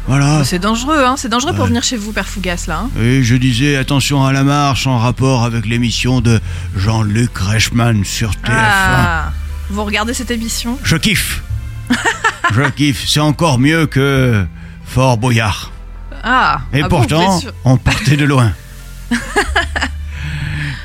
[0.10, 0.44] Voilà.
[0.44, 1.16] C'est dangereux, hein.
[1.18, 2.80] C'est dangereux pour venir chez vous, Père Fougas, là.
[2.86, 2.90] hein.
[3.00, 6.40] Et je disais attention à la marche en rapport avec l'émission de
[6.76, 8.50] Jean-Luc Reichmann sur TF1.
[8.50, 9.32] Ah,
[9.70, 10.80] vous regardez cette émission?
[10.84, 11.44] Je kiffe.
[12.56, 13.06] Je kiffe.
[13.08, 14.44] C'est encore mieux que
[14.84, 15.72] Fort Boyard.
[16.24, 18.52] Ah, Et ah vous pourtant, on partait de loin.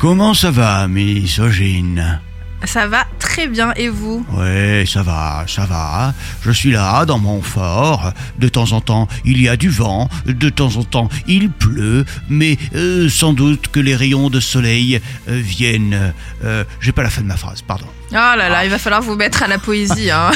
[0.00, 2.20] Comment ça va, misogyne
[2.66, 4.24] Ça va très bien, et vous?
[4.32, 6.12] Ouais, ça va, ça va.
[6.42, 8.12] Je suis là, dans mon fort.
[8.38, 10.08] De temps en temps, il y a du vent.
[10.26, 12.04] De temps en temps, il pleut.
[12.28, 16.12] Mais euh, sans doute que les rayons de soleil euh, viennent...
[16.44, 17.86] euh, J'ai pas la fin de ma phrase, pardon.
[18.10, 20.30] Oh là là, il va falloir vous mettre à la poésie, hein.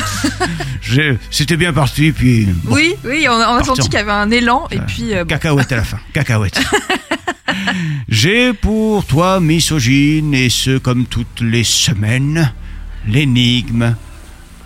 [1.31, 2.47] C'était bien parti, puis...
[2.64, 3.75] bon, Oui, oui, on a, on a Partons.
[3.77, 5.12] senti qu'il y avait un élan, et puis...
[5.14, 5.25] bon.
[5.27, 6.61] Cacahuète à la fin, cacahuète.
[8.09, 12.53] J'ai pour toi, misogyne, et ce comme toutes les semaines,
[13.07, 13.94] l'énigme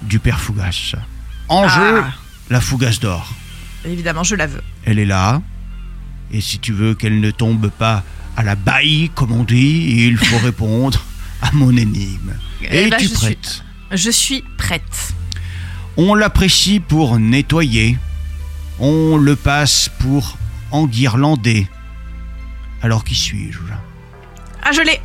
[0.03, 0.95] du père Fougas.
[1.49, 2.13] En jeu, Ah.
[2.51, 3.33] la Fougasse d'or.
[3.85, 4.63] Évidemment, je la veux.
[4.85, 5.43] Elle est là,
[6.33, 8.05] et si tu veux qu'elle ne tombe pas
[8.37, 11.05] à la baille, comme on dit, il faut répondre
[11.43, 12.33] à mon énigme.
[12.63, 13.65] Eh ben, Es-tu je suis- prête?
[13.93, 15.15] Je suis prête.
[15.97, 17.99] On l'apprécie pour nettoyer.
[18.79, 20.39] On le passe pour
[20.71, 21.67] enguirlander.
[22.83, 23.59] Alors qui suis-je
[24.63, 25.01] Ah, je l'ai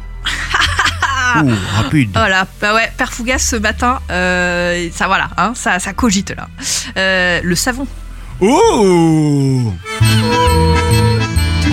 [1.35, 2.09] Oh, rapide.
[2.13, 6.47] Voilà, bah ouais, Père Fougas ce matin, euh, ça voilà, hein, ça, ça cogite là.
[6.97, 7.85] Euh, le savon.
[8.39, 9.73] Oh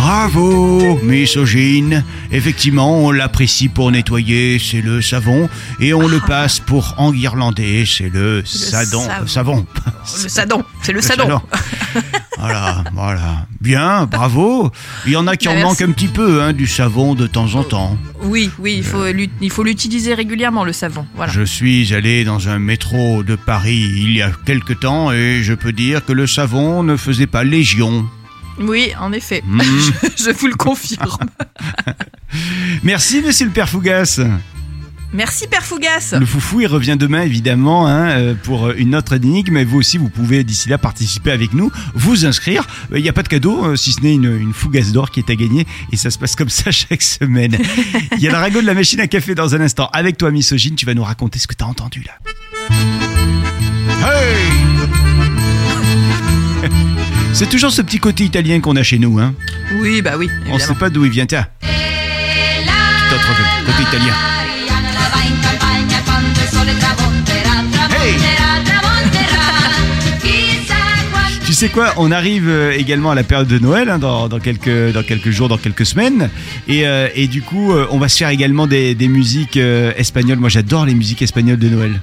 [0.08, 2.04] Bravo, misogyne.
[2.30, 5.48] Effectivement, on l'apprécie pour nettoyer, c'est le savon.
[5.80, 9.00] Et on le passe pour enguirlander, c'est le, sadon.
[9.00, 9.26] savon.
[9.26, 9.66] savon.
[10.22, 11.22] Le sadon, c'est le Le sadon.
[11.22, 11.40] sadon.
[12.38, 13.46] Voilà, voilà.
[13.62, 14.70] Bien, bravo.
[15.06, 15.68] Il y en a qui Bah, en merci.
[15.82, 17.96] manquent un petit peu, hein, du savon de temps en temps.
[18.24, 21.06] Oui, oui, il faut, l'ut- il faut l'utiliser régulièrement le savon.
[21.16, 21.32] Voilà.
[21.32, 25.54] Je suis allé dans un métro de Paris il y a quelque temps et je
[25.54, 28.04] peux dire que le savon ne faisait pas légion.
[28.58, 29.60] Oui, en effet, Hmm.
[30.16, 31.18] je vous le confirme.
[32.82, 34.20] Merci, monsieur le père Fougas.
[35.12, 36.16] Merci Père Fougas.
[36.18, 39.56] Le foufou, il revient demain, évidemment, hein, euh, pour une autre énigme.
[39.58, 42.66] Et vous aussi, vous pouvez d'ici là participer avec nous, vous inscrire.
[42.92, 45.12] Euh, Il n'y a pas de cadeau, euh, si ce n'est une, une fougasse d'or
[45.12, 45.68] qui est à gagner.
[45.92, 47.56] Et ça se passe comme ça chaque semaine.
[48.16, 49.88] Il y a le ragot de la machine à café dans un instant.
[49.92, 52.18] Avec toi, misogyne, tu vas nous raconter ce que tu as entendu là.
[54.04, 54.63] Hey
[57.34, 59.34] C'est toujours ce petit côté italien qu'on a chez nous, hein.
[59.80, 60.74] Oui, bah oui, On sait évidemment.
[60.78, 61.26] pas d'où il vient.
[61.26, 61.46] Tiens,
[63.12, 64.14] autre côté italien.
[67.90, 68.14] Hey
[71.46, 74.38] Tu sais quoi On arrive euh, également à la période de Noël hein, dans, dans
[74.40, 76.30] quelques, dans quelques jours, dans quelques semaines.
[76.68, 79.92] Et, euh, et du coup, euh, on va se faire également des, des musiques euh,
[79.96, 80.38] espagnoles.
[80.38, 82.00] Moi, j'adore les musiques espagnoles de Noël.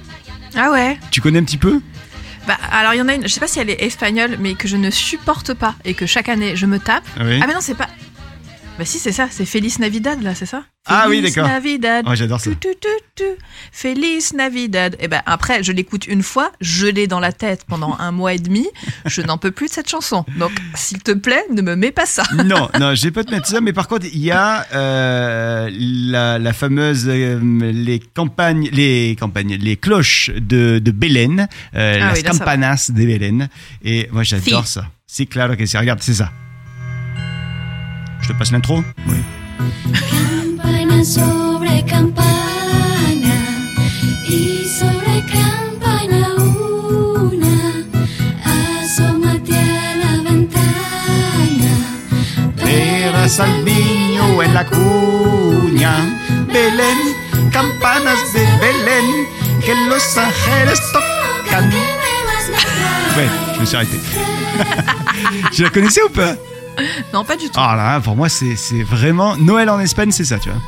[0.56, 0.96] Ah ouais?
[1.10, 1.80] Tu connais un petit peu?
[2.46, 4.54] Bah alors il y en a une, je sais pas si elle est espagnole, mais
[4.54, 7.04] que je ne supporte pas et que chaque année je me tape.
[7.20, 7.38] Oui.
[7.42, 7.88] Ah mais non, c'est pas...
[8.78, 10.64] Bah si, c'est ça, c'est Feliz Navidad là, c'est ça?
[10.86, 11.46] Ah oui, d'accord.
[11.46, 12.04] Navidad.
[12.08, 12.50] Oh, j'adore ça.
[12.50, 13.24] Tu, tu, tu, tu.
[13.70, 14.96] Feliz Navidad.
[14.98, 18.32] Et ben après, je l'écoute une fois, je l'ai dans la tête pendant un mois
[18.32, 18.66] et demi.
[19.04, 20.24] Je n'en peux plus de cette chanson.
[20.38, 22.22] Donc, s'il te plaît, ne me mets pas ça.
[22.44, 25.70] Non, non, je vais pas te mettre ça, mais par contre, il y a euh,
[25.72, 27.38] la, la fameuse euh,
[27.72, 32.38] les campagnes, les campagnes, les cloches de, de Belén, euh, Ah las oui, là, ça
[32.38, 32.44] va.
[32.46, 33.48] campanas de Belén.
[33.84, 34.72] Et moi, j'adore Si.
[34.72, 34.86] ça.
[35.06, 35.78] C'est clair que c'est.
[35.78, 36.32] Regarde, c'est ça.
[38.22, 38.84] Je te passe l'intro.
[39.08, 39.16] Oui.
[39.82, 43.34] Campana sobre campana
[44.28, 47.84] y sobre campana una,
[48.44, 51.72] asómate a la ventana.
[52.64, 55.94] Verás al niño en la cuña,
[56.46, 56.98] Belén,
[57.50, 59.26] campanas de Belén,
[59.64, 61.70] que los ángeles tocan.
[63.14, 63.98] Ouais, je me suis arrêté.
[65.52, 66.34] Je la connaissais ou pas?
[67.14, 67.52] Non, pas du tout.
[67.56, 70.60] Ah là, pour moi, c'est c'est vraiment Noël en Espagne, c'est ça, tu vois.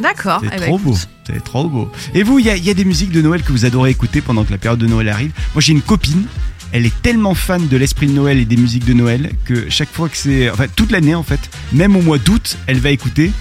[0.00, 0.40] D'accord.
[0.42, 0.96] C'est Eh ben, trop beau.
[1.26, 1.90] C'est trop beau.
[2.14, 4.44] Et vous, il y, y a des musiques de Noël que vous adorez écouter pendant
[4.44, 5.32] que la période de Noël arrive.
[5.54, 6.24] Moi, j'ai une copine.
[6.70, 9.90] Elle est tellement fan de l'esprit de Noël et des musiques de Noël que chaque
[9.90, 11.40] fois que c'est, enfin toute l'année en fait,
[11.72, 13.32] même au mois d'août, elle va écouter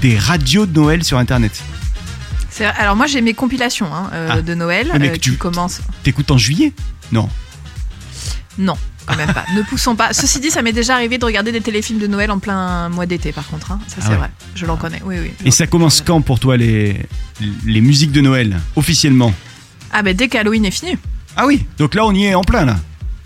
[0.00, 1.62] des radios de Noël sur Internet.
[2.78, 4.42] Alors moi, j'ai mes compilations hein, euh, Ah.
[4.42, 5.80] de Noël Mais euh, tu- qui commencent...
[6.02, 6.72] T'écoutes en juillet?
[7.12, 7.28] Non.
[8.58, 9.44] Non, quand même pas.
[9.54, 10.12] ne poussons pas.
[10.12, 13.06] Ceci dit, ça m'est déjà arrivé de regarder des téléfilms de Noël en plein mois
[13.06, 13.72] d'été, par contre.
[13.72, 13.80] hein.
[13.86, 14.16] Ça, Ah c'est ouais.
[14.16, 14.30] vrai.
[14.54, 15.00] Je l'en connais.
[15.04, 15.30] Oui, oui.
[15.44, 16.96] Et ça commence quand pour toi les
[17.64, 19.32] les musiques de Noël officiellement?
[19.92, 20.98] Ah ben dès qu'Halloween est fini.
[21.36, 21.64] Ah oui.
[21.78, 22.76] Donc là, on y est en plein là.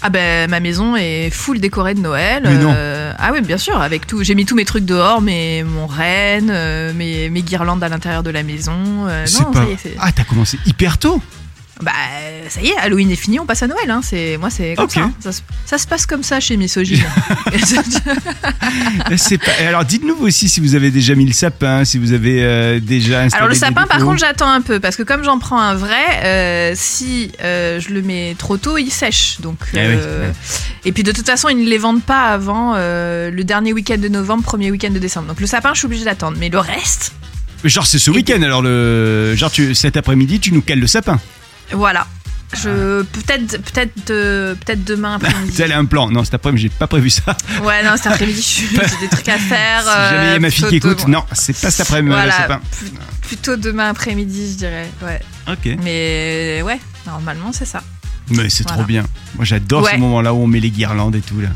[0.03, 2.43] Ah ben ma maison est full décorée de Noël.
[2.45, 2.73] Mais non.
[2.77, 4.23] Euh, ah oui, bien sûr, avec tout.
[4.23, 8.23] J'ai mis tous mes trucs dehors, mes mon renne, euh, mes, mes guirlandes à l'intérieur
[8.23, 8.75] de la maison.
[9.09, 9.63] Euh, C'est non, pas.
[9.65, 11.21] ça y est, c'est- Ah, t'as commencé hyper tôt?
[11.83, 11.91] Bah
[12.49, 13.91] ça y est, Halloween est fini, on passe à Noël.
[13.91, 14.01] Hein.
[14.03, 15.13] C'est moi, c'est comme ça, hein.
[15.19, 15.33] ça.
[15.33, 17.03] se- Ça se passe comme ça chez Misogyne.
[19.45, 19.53] Pas...
[19.67, 23.23] Alors dites-nous aussi si vous avez déjà mis le sapin, si vous avez euh, déjà
[23.23, 25.75] installé Alors le sapin, par contre, j'attends un peu parce que comme j'en prends un
[25.75, 29.41] vrai, euh, si euh, je le mets trop tôt, il sèche.
[29.41, 29.99] Donc oui, ouais.
[30.85, 34.09] et puis de toute façon, ils ne les vendent pas avant le dernier week-end de
[34.09, 35.29] novembre, premier week-end de décembre.
[35.29, 36.37] Donc le sapin, je suis obligée d'attendre.
[36.39, 37.13] Mais le reste,
[37.65, 41.19] Genre c'est ce week-end alors le genre tu cet après-midi tu nous cales le sapin.
[41.73, 42.07] Voilà.
[42.57, 45.53] Je peut-être peut-être euh, peut-être demain après-midi.
[45.57, 46.09] C'est un plan.
[46.09, 47.37] Non cet après-midi j'ai pas prévu ça.
[47.65, 49.81] Ouais, non, cet après-midi, j'ai des trucs à faire.
[49.83, 52.15] si jamais il y a euh, ma fille qui écoute, non c'est pas cet après-midi
[52.15, 54.89] Voilà, plus- plutôt demain après-midi, je dirais.
[55.03, 55.21] Ouais.
[55.49, 55.77] Ok.
[55.83, 57.83] Mais ouais, normalement, c'est ça.
[58.31, 59.05] Mais c'est trop bien.
[59.35, 59.93] Moi j'adore Ouais.
[59.95, 61.49] ce moment-là où on met les guirlandes et tout là.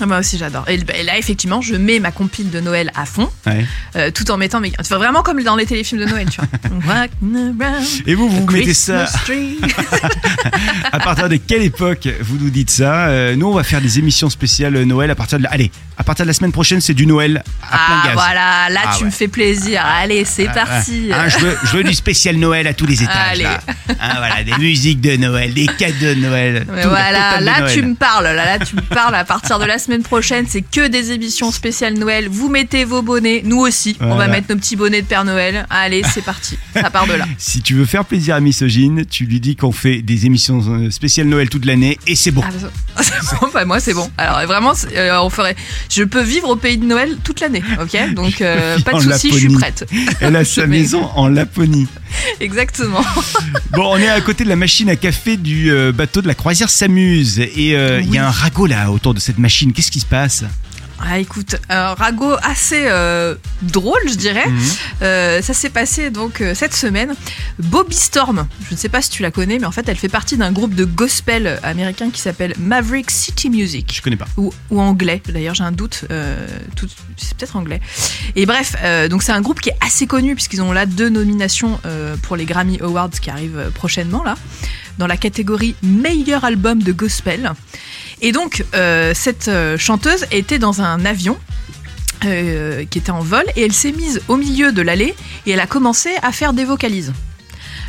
[0.00, 0.64] Ah, Moi aussi, j'adore.
[0.68, 3.64] Et, et là, effectivement, je mets ma compile de Noël à fond, Ouais.
[3.96, 4.70] euh, tout en mettant mes.
[4.72, 7.06] Tu vois, vraiment comme dans les téléfilms de Noël, tu vois.
[8.06, 9.06] Et vous vous mettez ça
[10.92, 13.98] à partir de quelle époque vous nous dites ça Euh, Nous on va faire des
[13.98, 15.50] émissions spéciales Noël à partir de la...
[15.50, 18.14] allez à partir de la semaine prochaine c'est du Noël à plein Ah, gaz.
[18.14, 19.06] voilà, là, Ah tu ouais.
[19.06, 19.82] me fais plaisir.
[19.84, 21.10] Allez, c'est Ah, parti.
[21.12, 23.14] ah, je, veux, je veux du spécial Noël à tous les étages.
[23.32, 23.42] Allez.
[23.44, 23.60] là.
[24.00, 26.66] Ah, voilà, des musiques de Noël, des cadeaux de Noël.
[26.68, 27.74] Mais tout, la voilà, là Noël.
[27.74, 29.14] tu me parles, là, là tu me parles.
[29.14, 32.28] À partir de la semaine prochaine, c'est que des émissions spéciales Noël.
[32.28, 33.96] Vous mettez vos bonnets, nous aussi.
[34.00, 35.66] On va mettre nos petits bonnets de Père Noël.
[35.70, 36.58] Allez, c'est parti.
[36.74, 37.26] Ça part de là.
[37.38, 40.90] Si tu veux faire plaisir à Misogyne, tu lui dis qu'on fait des émissions euh,
[40.90, 42.42] spéciales Noël toute l'année et c'est bon.
[42.96, 44.10] Ah, c'est bon, bah, moi c'est bon.
[44.16, 45.56] Alors vraiment, euh, on ferait.
[45.90, 48.14] Je peux vivre au pays de Noël toute l'année, ok?
[48.14, 49.86] Donc euh, pas de En soucis, je suis prête.
[50.20, 51.88] Elle a sa maison en Laponie.
[52.40, 53.04] Exactement.
[53.72, 56.34] Bon, on est à côté de la machine à café du euh, bateau de la
[56.34, 59.72] croisière s'amuse et euh, il y a un ragot là autour de cette machine.
[59.72, 60.44] Qu'est-ce qui se passe?
[61.04, 64.46] Ah écoute, un ragot assez euh, drôle, je dirais.
[64.48, 64.60] Mhm.
[65.02, 67.14] Euh, ça s'est passé donc euh, cette semaine.
[67.58, 70.08] Bobby Storm, je ne sais pas si tu la connais, mais en fait elle fait
[70.08, 73.92] partie d'un groupe de gospel américain qui s'appelle Maverick City Music.
[73.96, 74.26] Je connais pas.
[74.36, 75.20] ou, ou anglais.
[75.28, 76.04] D'ailleurs, j'ai un doute.
[76.10, 76.46] euh,
[77.16, 77.80] c'est peut-être anglais.
[78.36, 81.08] Et bref, euh, donc c'est un groupe qui est assez connu puisqu'ils ont là deux
[81.08, 84.36] nominations euh, pour les Grammy Awards qui arrivent euh, prochainement là,
[84.98, 87.52] dans la catégorie meilleur album de gospel.
[88.20, 91.36] Et donc euh, cette euh, chanteuse était dans un avion.
[92.24, 95.12] euh, qui était en vol et elle s'est mise au milieu de l'allée
[95.44, 97.12] et elle a commencé à faire des vocalises.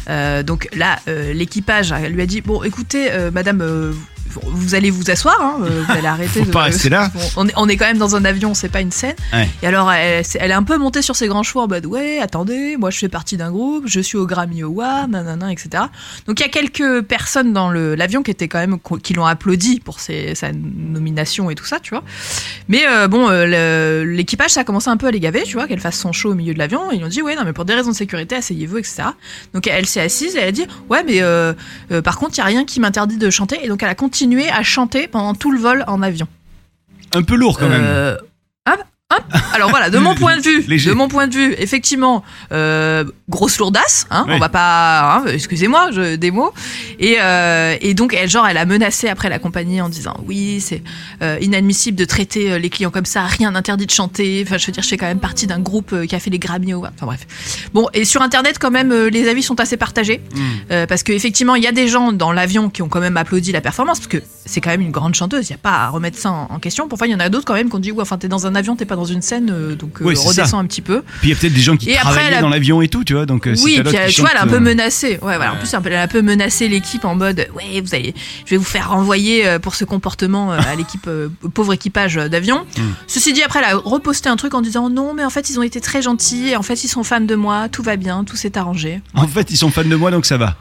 [0.08, 3.94] Donc là, l'équipage lui a dit bon, écoutez, Madame,
[4.30, 6.40] vous allez vous asseoir, hein, euh, vous allez arrêter.
[6.40, 7.12] Faut de- pas rester là.
[7.14, 9.16] Bon, on, est, on est quand même dans un avion, c'est pas une scène.
[9.32, 9.48] Ouais.
[9.62, 12.76] Et alors, elle, est un peu montée sur ses grands chevaux en mode Ouais, attendez,
[12.78, 15.84] moi je fais partie d'un groupe, je suis au Grammy Award, nanana, etc.
[16.28, 19.80] Donc il y a quelques personnes dans l'avion qui étaient quand même qui l'ont applaudi
[19.80, 22.04] pour ses- sa nomination et tout ça, tu vois.
[22.70, 25.68] Mais euh, bon, euh, l'équipage, ça a commencé un peu à les gaver, tu vois,
[25.68, 26.92] qu'elle fasse son show au milieu de l'avion.
[26.92, 29.04] Ils ont dit Ouais, non, mais pour des raisons de sécurité, asseyez-vous, etc.
[29.54, 31.54] Donc elle s'est assise et elle a dit Ouais, mais euh,
[32.04, 33.60] par contre, il y a rien qui m'interdit de chanter.
[33.64, 36.28] Et donc elle a continué à chanter pendant tout le vol en avion.
[37.14, 38.18] Un peu lourd quand même.
[39.54, 40.90] Alors voilà, de mon point de vue, Léger.
[40.90, 44.08] de mon point de vue, effectivement, euh, grosse lourdasse.
[44.12, 44.26] Hein.
[44.28, 46.54] On va pas, hein, excusez-moi, des mots.
[47.00, 50.60] Et, euh, et donc, elle, genre, elle a menacé après la compagnie en disant oui,
[50.60, 50.82] c'est
[51.22, 54.44] euh, inadmissible de traiter les clients comme ça, rien n'interdit de chanter.
[54.46, 56.40] Enfin, je veux dire, je fais quand même partie d'un groupe qui a fait les
[56.40, 56.92] Grammy Awards.
[56.96, 57.26] Enfin bref.
[57.74, 60.22] Bon, et sur Internet, quand même, les avis sont assez partagés.
[60.72, 63.52] Euh, parce qu'effectivement, il y a des gens dans l'avion qui ont quand même applaudi
[63.52, 65.90] la performance, parce que c'est quand même une grande chanteuse, il n'y a pas à
[65.90, 66.88] remettre ça en, en question.
[66.88, 68.48] Parfois, il y en a d'autres quand même qui ont dit, ouais, enfin, t'es dans
[68.48, 70.58] un avion, t'es pas dans une scène, euh, donc euh, redescends ça.
[70.58, 71.02] un petit peu.
[71.20, 73.04] Puis il y a peut-être des gens qui Et travaillaient a- dans l'avion et tout,
[73.04, 73.26] tu vois.
[73.26, 75.20] Donc, euh, oui, puis elle, qui tu vois, elle a un peu menacé.
[75.22, 75.54] Ouais, voilà.
[75.54, 78.14] En plus, elle a un peu menacé l'équipe en mode, ouais, vous allez,
[78.46, 81.10] je vais vous faire renvoyer pour ce comportement à l'équipe,
[81.44, 82.66] au pauvre équipage d'avion.
[82.78, 82.82] Mm.
[83.08, 85.60] Ceci dit, après, elle a reposté un truc en disant, non, mais en fait, ils
[85.60, 88.24] ont été très gentils, et en fait, ils sont fans de moi, tout va bien,
[88.24, 89.02] tout s'est arrangé.
[89.14, 90.56] En fait, ils sont fans de moi, donc ça va.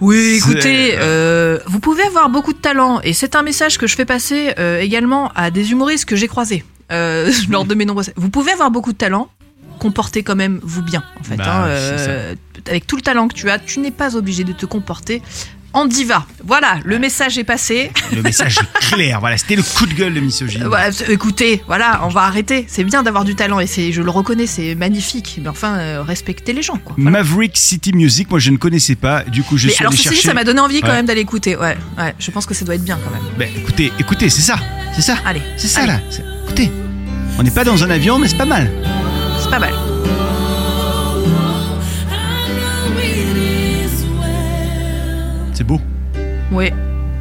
[0.00, 3.94] Oui, écoutez, euh, vous pouvez avoir beaucoup de talent et c'est un message que je
[3.94, 8.12] fais passer euh, également à des humoristes que j'ai croisés euh, lors de mes nombreuses.
[8.16, 9.28] Vous pouvez avoir beaucoup de talent,
[9.78, 11.36] comportez quand même vous bien en fait.
[11.36, 12.34] Bah, hein, euh,
[12.66, 15.22] avec tout le talent que tu as, tu n'es pas obligé de te comporter
[15.74, 16.24] en diva.
[16.46, 17.90] Voilà, le message est passé.
[18.14, 19.20] Le message est clair.
[19.20, 20.20] Voilà, c'était le coup de gueule de
[20.66, 22.64] voilà, écoutez, voilà, on va arrêter.
[22.68, 25.38] C'est bien d'avoir du talent et c'est, je le reconnais, c'est magnifique.
[25.42, 26.94] Mais enfin, euh, respectez les gens, quoi.
[26.96, 27.10] Voilà.
[27.18, 29.22] Maverick City Music, moi je ne connaissais pas.
[29.24, 30.94] Du coup, je Mais suis alors, allé dit, ça m'a donné envie quand Ouais.
[30.94, 31.56] même d'aller écouter.
[31.56, 33.22] Ouais, ouais, je pense que ça doit être bien quand même.
[33.38, 34.56] Ben, écoutez, écoutez, c'est ça,
[34.94, 35.92] c'est ça, Allez, c'est ça allez.
[35.92, 36.00] là.
[36.10, 36.70] C'est- Écoutez,
[37.38, 38.70] on n'est pas dans un avion, mais c'est pas mal.
[39.42, 39.74] c'est pas mal.
[46.54, 46.70] Oui.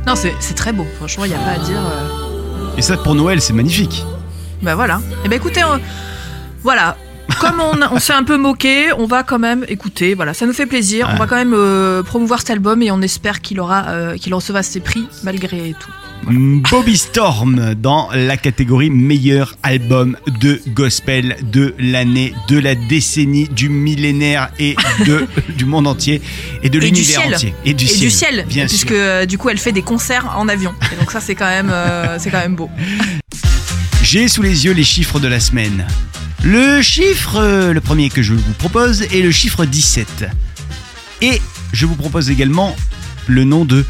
[0.08, 0.86] Non, c'est très beau.
[0.98, 1.78] Franchement, il n'y a pas à dire.
[1.80, 2.78] euh.
[2.78, 4.04] Et ça pour Noël, c'est magnifique.
[4.62, 5.02] Bah voilà.
[5.26, 5.80] Et ben écoutez, on-
[6.63, 6.96] voilà.
[7.39, 10.13] Comme on, on s'est un peu moqué, on va quand même écouter.
[10.13, 11.10] Voilà, ça nous fait plaisir.
[11.13, 14.34] On va quand même euh, promouvoir cet album et on espère qu'il aura, euh, qu'il
[14.34, 15.91] recevra ses prix malgré tout.
[16.25, 23.69] Bobby Storm dans la catégorie meilleur album de gospel de l'année, de la décennie, du
[23.69, 26.21] millénaire et de, du monde entier
[26.62, 27.53] et de l'univers entier.
[27.65, 27.99] Et du et ciel.
[27.99, 28.97] du ciel, bien puisque sûr.
[28.97, 30.73] euh, du coup, elle fait des concerts en avion.
[30.93, 32.69] Et donc ça, c'est quand même, euh, c'est quand même beau.
[34.01, 35.86] J'ai sous les yeux les chiffres de la semaine.
[36.43, 40.25] Le chiffre, le premier que je vous propose, est le chiffre 17.
[41.21, 42.75] Et je vous propose également
[43.27, 43.86] le nom de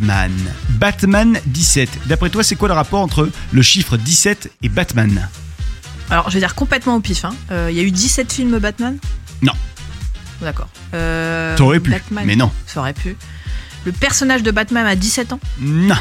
[0.00, 0.32] Batman.
[0.70, 1.88] Batman 17.
[2.06, 5.28] D'après toi, c'est quoi le rapport entre le chiffre 17 et Batman?
[6.10, 7.24] Alors, je vais dire complètement au pif.
[7.24, 7.34] hein.
[7.50, 8.98] Euh, Il y a eu 17 films Batman?
[9.42, 9.52] Non.
[10.40, 10.68] D'accord.
[10.94, 12.50] Euh, T'aurais pu, Batman, mais non.
[12.66, 13.16] Ça aurait pu.
[13.84, 15.40] Le personnage de Batman a 17 ans?
[15.60, 15.96] Non.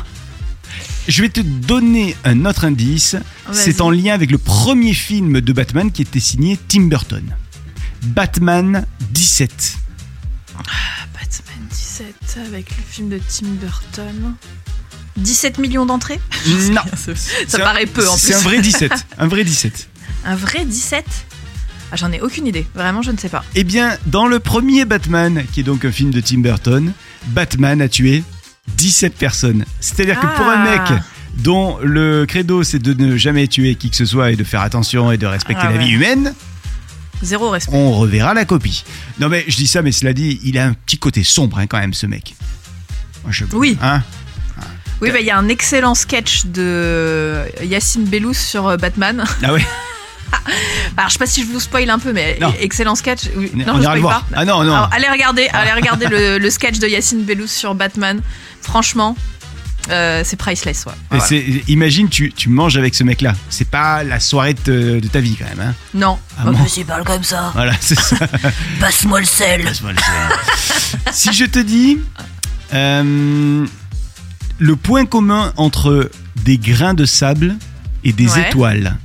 [1.08, 3.16] Je vais te donner un autre indice.
[3.52, 7.24] C'est en lien avec le premier film de Batman qui était signé Tim Burton.
[8.04, 9.78] Batman 17.
[11.40, 14.36] Batman 17 avec le film de Tim Burton.
[15.18, 16.20] 17 millions d'entrées
[16.72, 16.82] Non.
[16.96, 18.22] Ça un- paraît peu en plus.
[18.22, 18.92] C'est un vrai 17.
[19.18, 19.90] Un vrai 17.
[20.26, 21.06] Un vrai 17
[21.92, 22.66] ah, J'en ai aucune idée.
[22.76, 23.44] Vraiment, je ne sais pas.
[23.56, 26.94] Eh bien, dans le premier Batman, qui est donc un film de Tim Burton,
[27.28, 28.24] Batman a tué
[28.78, 29.66] 17 personnes.
[29.80, 30.90] C'est-à-dire que pour un Ah.
[30.92, 31.00] mec
[31.38, 34.62] dont le credo c'est de ne jamais tuer qui que ce soit et de faire
[34.62, 35.86] attention et de respecter Ah la ouais.
[35.86, 36.34] vie humaine,
[37.22, 37.72] Zéro respect.
[37.76, 38.84] on reverra la copie.
[39.20, 41.68] Non mais je dis ça, mais cela dit, il a un petit côté sombre hein,
[41.68, 42.36] quand même ce mec.
[43.24, 43.78] Moi, je- Oui.
[43.82, 44.02] Hein
[45.02, 49.24] Oui, bah, il y a un excellent sketch de Yacine Bellous sur euh, Batman.
[49.44, 49.66] ah ouais
[50.98, 52.54] Alors, je sais pas si je vous spoil un peu, mais Non.
[52.60, 53.24] excellent sketch.
[53.36, 53.52] Oui.
[53.54, 54.24] On Non, ira je spoil pas.
[54.34, 54.74] Ah non, non.
[54.74, 58.22] Alors, allez regarder, allez regarder le, le sketch de Yacine Bellous sur Batman.
[58.62, 59.16] Franchement,
[59.90, 60.86] euh, c'est priceless.
[60.86, 60.92] Ouais.
[60.94, 61.26] Et Voilà.
[61.26, 63.34] c'est- imagine, tu, tu manges avec ce mec-là.
[63.50, 65.68] C'est pas la soirée de, de ta vie quand même.
[65.70, 66.18] Hein Non.
[66.38, 68.16] Ah Oh, mais s'il parle comme ça, voilà, c'est ça.
[68.80, 69.64] passe-moi le sel.
[69.64, 70.40] Laisse-moi le faire.
[71.12, 71.98] si je te dis
[72.74, 73.66] euh,
[74.60, 76.10] le point commun entre
[76.44, 77.56] des grains de sable
[78.04, 78.48] et des Ouais.
[78.50, 78.98] étoiles,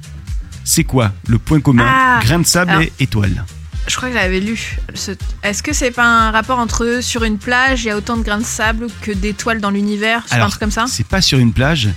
[0.64, 1.86] c'est quoi le point commun?
[1.88, 2.20] Ah.
[2.22, 2.82] Grains de sable Alors.
[2.82, 3.44] et étoiles.
[3.88, 4.78] Je crois que j'avais lu.
[4.94, 8.16] ce- Est-ce que c'est pas un rapport entre sur une plage, il y a autant
[8.16, 10.86] de grains de sable que d'étoiles dans l'univers C'est pas un Alors, truc comme ça
[10.88, 11.88] C'est pas sur une plage,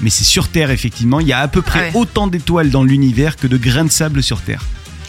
[0.00, 1.20] mais c'est sur Terre effectivement.
[1.20, 2.00] Il y a à peu près Ah ouais.
[2.00, 4.62] autant d'étoiles dans l'univers que de grains de sable sur Terre.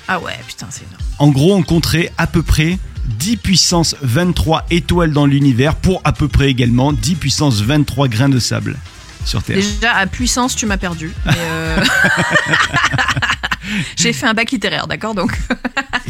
[0.08, 1.02] Ah ouais, putain, c'est énorme.
[1.20, 6.14] En gros, on compterait à peu près 10 puissance 23 étoiles dans l'univers pour à
[6.14, 8.78] peu près également 10 puissance 23 grains de sable
[9.26, 9.56] sur Terre.
[9.58, 11.12] Déjà, à puissance, tu m'as perdu.
[11.26, 11.84] mais, euh,
[13.96, 15.32] J'ai fait un bac littéraire, d'accord Donc,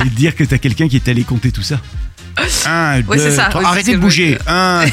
[0.04, 1.80] Et dire que t'as quelqu'un qui est allé compter tout ça.
[2.68, 3.50] Un, Ouais, deux, c'est ça.
[3.52, 4.38] c'est Arrêtez de que bouger.
[4.48, 4.92] Un, deux.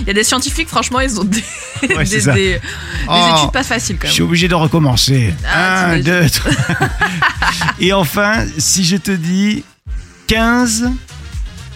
[0.00, 1.44] il y a des scientifiques, franchement, ils ont des,
[1.94, 2.60] Ouais, c'est des- des- des
[3.08, 4.28] Oh, études pas faciles quand Je suis même.
[4.30, 5.34] obligé de recommencer.
[5.46, 6.50] Ah, Un, deux, trois.
[7.80, 9.62] Et enfin, si je te dis
[10.26, 10.90] 15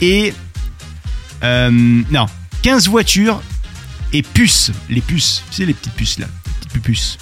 [0.00, 0.33] et...
[1.44, 2.26] euh, non,
[2.62, 3.42] 15 voitures
[4.12, 4.70] et puces.
[4.88, 5.42] Les puces.
[5.50, 6.26] Tu sais, les petites puces là.
[6.62, 7.18] Les petites puces.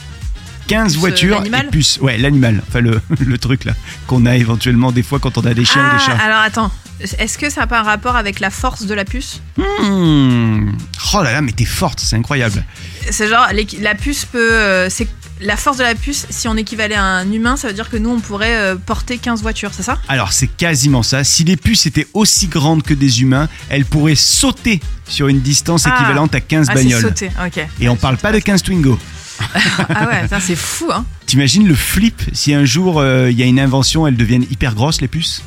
[0.71, 1.99] 15 Puces, euh, voitures l'animal et puces.
[2.01, 2.63] Ouais, l'animal.
[2.69, 3.73] Enfin, le, le truc là.
[4.07, 6.25] Qu'on a éventuellement des fois quand on a des chiens ou des Ah, chats.
[6.25, 6.71] alors attends.
[7.19, 9.41] Est-ce que ça n'a pas un rapport avec la force de la puce?
[9.57, 10.71] Hmm.
[11.15, 12.63] Oh là là, mais t'es forte, c'est incroyable.
[13.11, 13.47] C'est genre,
[13.81, 14.53] la puce peut.
[14.53, 15.09] euh, c'est
[15.41, 17.97] la force de la puce, si on équivalait à un humain, ça veut dire que
[17.97, 19.97] nous, on pourrait euh, porter 15 voitures, c'est ça?
[20.09, 21.25] Alors c'est quasiment ça.
[21.25, 25.87] Si les puces étaient aussi grandes que des humains, elles pourraient sauter sur une distance
[25.87, 25.95] Ah.
[25.95, 27.01] équivalente à 15 Ah, bagnoles.
[27.01, 27.67] sauté, ok.
[27.81, 28.99] Et on parle pas de 15 Twingo.
[29.89, 31.05] Ah ouais, c'est fou, hein.
[31.27, 34.75] T'imagines le flip si un jour euh, il y a une invention, elles deviennent hyper
[34.75, 35.43] grosses les puces?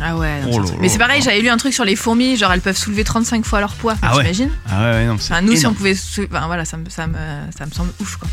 [0.00, 0.42] Ah ouais.
[0.42, 2.60] non, Oh là Mais c'est pareil, j'avais lu un truc sur les fourmis, genre elles
[2.60, 3.94] peuvent soulever 35 fois leur poids.
[4.02, 4.22] Ah ouais.
[4.22, 4.50] T'imagines?
[4.68, 5.94] Ah ouais, ouais, non, c'est Enfin, nous, si on pouvait.
[5.94, 7.14] sou- Enfin, voilà, ça me, ça, me,
[7.56, 8.28] ça me semble ouf, quoi.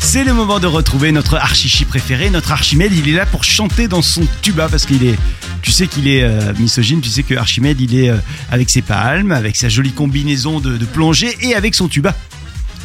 [0.00, 2.92] C'est le moment de retrouver notre archichi préféré, notre Archimède.
[2.92, 5.16] Il est là pour chanter dans son tuba parce qu'il est.
[5.62, 8.16] Tu sais qu'il est euh, misogyne, tu sais que Archimède il est euh,
[8.52, 12.14] avec ses palmes, avec sa jolie combinaison de, de plongée et avec son tuba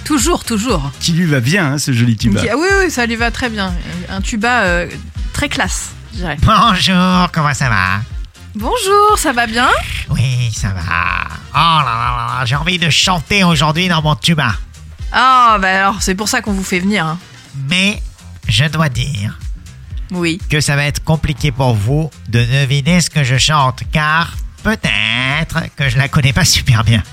[0.03, 0.91] Toujours, toujours.
[0.99, 2.41] qui lui va bien, hein, ce joli tuba.
[2.49, 3.73] Ah oui, oui, ça lui va très bien.
[4.09, 4.89] Un tuba euh,
[5.33, 6.37] très classe, je dirais.
[6.41, 8.01] Bonjour, comment ça va?
[8.55, 9.69] Bonjour, ça va bien?
[10.09, 10.81] Oui, ça va.
[11.51, 14.53] Oh là là là, j'ai envie de chanter aujourd'hui dans mon tuba.
[15.11, 17.05] Ah, bah alors, c'est pour ça qu'on vous fait venir.
[17.05, 17.19] hein.
[17.69, 18.01] Mais
[18.47, 19.37] je dois dire
[20.11, 20.39] Oui.
[20.49, 24.33] que ça va être compliqué pour vous de deviner ce que je chante, car
[24.63, 27.03] peut-être que je la connais pas super bien.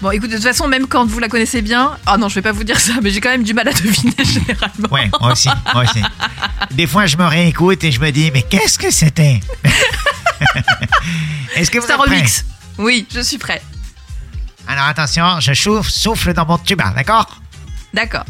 [0.00, 1.96] Bon, écoute, de toute façon, même quand vous la connaissez bien.
[2.06, 3.72] Ah non, je vais pas vous dire ça, mais j'ai quand même du mal à
[3.74, 4.88] deviner généralement.
[4.90, 6.02] Ouais, moi aussi, moi aussi.
[6.72, 9.40] Des fois, je me réécoute et je me dis, mais qu'est-ce que c'était?
[11.56, 12.44] Est-ce que vous un êtes remix.
[12.78, 13.62] Oui, je suis prêt.
[14.66, 17.40] Alors attention, je souffle, souffle dans mon tuba, d'accord?
[17.92, 18.24] D'accord.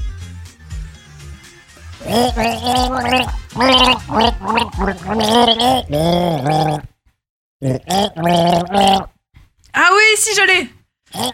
[9.73, 10.80] Ah oui, si je l'ai.
[11.17, 11.27] Euh,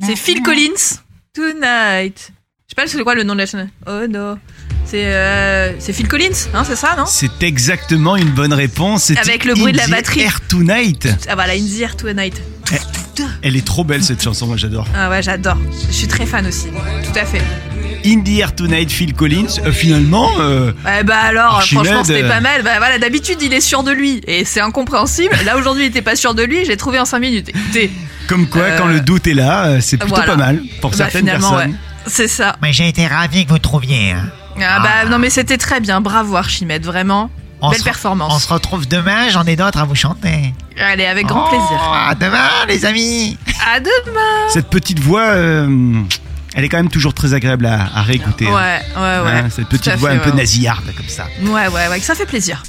[0.00, 0.98] c'est Phil Collins.
[1.32, 2.32] Tonight.
[2.66, 3.70] Je sais pas c'est quoi le nom de la chaîne?
[3.86, 4.38] Oh non.
[4.84, 7.04] C'est euh, c'est Phil Collins, hein, c'est ça, non?
[7.06, 9.10] C'est exactement une bonne réponse.
[9.10, 10.20] Avec le bruit de la In the batterie.
[10.22, 11.08] Air Tonight.
[11.28, 12.40] Ah voilà, In the Air Tonight.
[13.42, 14.86] Elle est trop belle cette chanson, moi j'adore.
[14.94, 15.58] Ah ouais, j'adore.
[15.88, 16.68] Je suis très fan aussi.
[16.68, 17.42] Tout à fait.
[18.06, 19.46] In the Air Tonight, Phil Collins.
[19.64, 22.28] Euh, finalement, euh, Ouais, bah alors, Archimède, franchement, c'était euh.
[22.28, 22.62] pas mal.
[22.62, 24.20] Bah voilà, d'habitude, il est sûr de lui.
[24.26, 25.34] Et c'est incompréhensible.
[25.44, 26.64] Là, aujourd'hui, il était pas sûr de lui.
[26.64, 27.48] J'ai trouvé en 5 minutes.
[27.50, 27.90] Écoutez,
[28.28, 30.32] comme quoi, Euh, quand le doute est là, euh, c'est plutôt voilà.
[30.32, 31.70] pas mal pour bah, certaines finalement, personnes.
[31.72, 31.76] ouais.
[32.06, 32.56] C'est ça.
[32.62, 34.12] Mais j'ai été ravi que vous trouviez.
[34.12, 34.24] hein.
[34.62, 35.04] Ah, bah Ah.
[35.06, 36.00] non, mais c'était très bien.
[36.00, 36.84] Bravo, Archimède.
[36.84, 37.30] Vraiment.
[37.62, 38.32] On Belle performance.
[38.34, 40.54] On se retrouve demain, j'en ai d'autres à vous chanter.
[40.80, 41.78] Allez, avec grand Oh, plaisir.
[41.92, 43.36] À demain, les amis.
[43.74, 44.48] À demain.
[44.48, 45.68] Cette petite voix, euh,
[46.60, 48.46] elle est quand même toujours très agréable à, à réécouter.
[48.46, 48.52] Ouais,
[48.94, 49.22] hein.
[49.22, 49.38] ouais, ouais.
[49.38, 50.36] Hein, cette petite voix fait, un peu ouais.
[50.36, 51.26] nasillarde comme ça.
[51.40, 52.62] Ouais, ouais, ouais, que ça fait plaisir.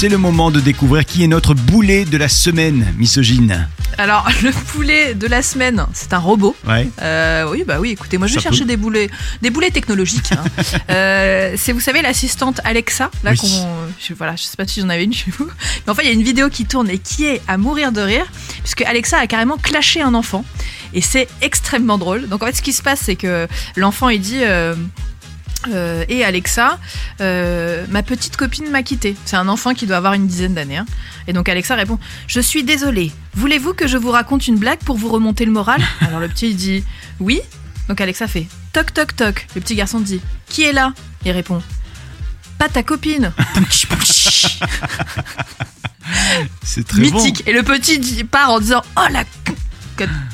[0.00, 3.68] C'est le moment de découvrir qui est notre boulet de la semaine, misogyne.
[3.98, 6.54] Alors, le poulet de la semaine, c'est un robot.
[6.68, 6.88] Ouais.
[7.02, 8.66] Euh, oui, bah oui, écoutez, moi je vais Ça chercher peut.
[8.68, 9.10] des boulets,
[9.42, 10.30] des boulets technologiques.
[10.30, 10.44] hein.
[10.90, 13.38] Euh, c'est, vous savez, l'assistante Alexa, là Oui.
[13.38, 13.48] qu'on,
[14.00, 16.10] je, voilà, je sais pas si j'en avais une chez vous, mais enfin il y
[16.10, 18.24] a une vidéo qui tourne et qui est à mourir de rire,
[18.62, 20.44] puisque Alexa a carrément clashé un enfant,
[20.94, 22.28] et c'est extrêmement drôle.
[22.28, 24.42] Donc en fait, ce qui se passe, c'est que l'enfant il dit.
[24.42, 24.74] Euh,
[25.72, 26.78] euh, et Alexa,
[27.20, 29.16] euh, ma petite copine m'a quitté.
[29.24, 30.76] C'est un enfant qui doit avoir une dizaine d'années.
[30.78, 30.86] hein.
[31.26, 33.12] Et donc Alexa répond Je suis désolée.
[33.34, 35.80] Voulez-vous que je vous raconte une blague pour vous remonter le moral?
[36.00, 36.84] Alors le petit il dit
[37.20, 37.40] Oui.
[37.88, 39.46] Donc Alexa fait Toc toc toc.
[39.54, 40.92] Le petit garçon dit Qui est là?
[41.24, 41.62] Il répond
[42.58, 43.32] Pas ta copine.
[46.62, 47.16] C'est très bon.
[47.18, 47.42] Mythique.
[47.46, 49.24] Et le petit part en disant Oh la.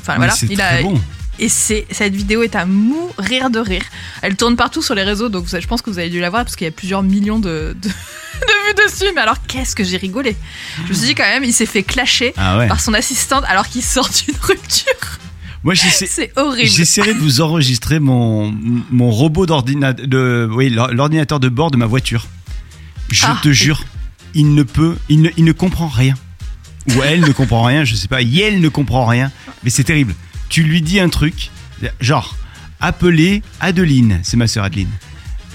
[0.00, 0.32] Enfin voilà.
[0.32, 1.00] c'est Il a, bon.
[1.38, 3.82] Et c'est cette vidéo est à mourir de rire.
[4.22, 6.44] Elle tourne partout sur les réseaux, donc je pense que vous avez dû la voir
[6.44, 9.06] parce qu'il y a plusieurs millions de, de, de vues dessus.
[9.14, 10.36] Mais alors qu'est-ce que j'ai rigolé
[10.84, 12.68] Je me suis dit quand même, il s'est fait clasher Ah ouais.
[12.68, 15.18] par son assistante alors qu'il sort d'une rupture.
[15.64, 16.06] Moi, j'essaie.
[16.06, 16.68] C'est horrible.
[16.68, 18.54] J'essaierai de vous enregistrer mon,
[18.90, 22.26] mon robot d'ordinateur, de, oui, l'or- l'ordinateur de bord de ma voiture.
[23.10, 23.38] Je Ah.
[23.42, 23.82] te jure,
[24.34, 26.14] il ne peut, il ne, il ne comprend rien.
[26.88, 28.20] Ou elle ne comprend rien, je sais pas.
[28.20, 29.32] Elle ne comprend rien,
[29.64, 30.14] mais c'est terrible.
[30.54, 31.50] Tu lui dis un truc,
[32.00, 32.36] genre,
[32.80, 34.86] appelez Adeline, c'est ma sœur Adeline.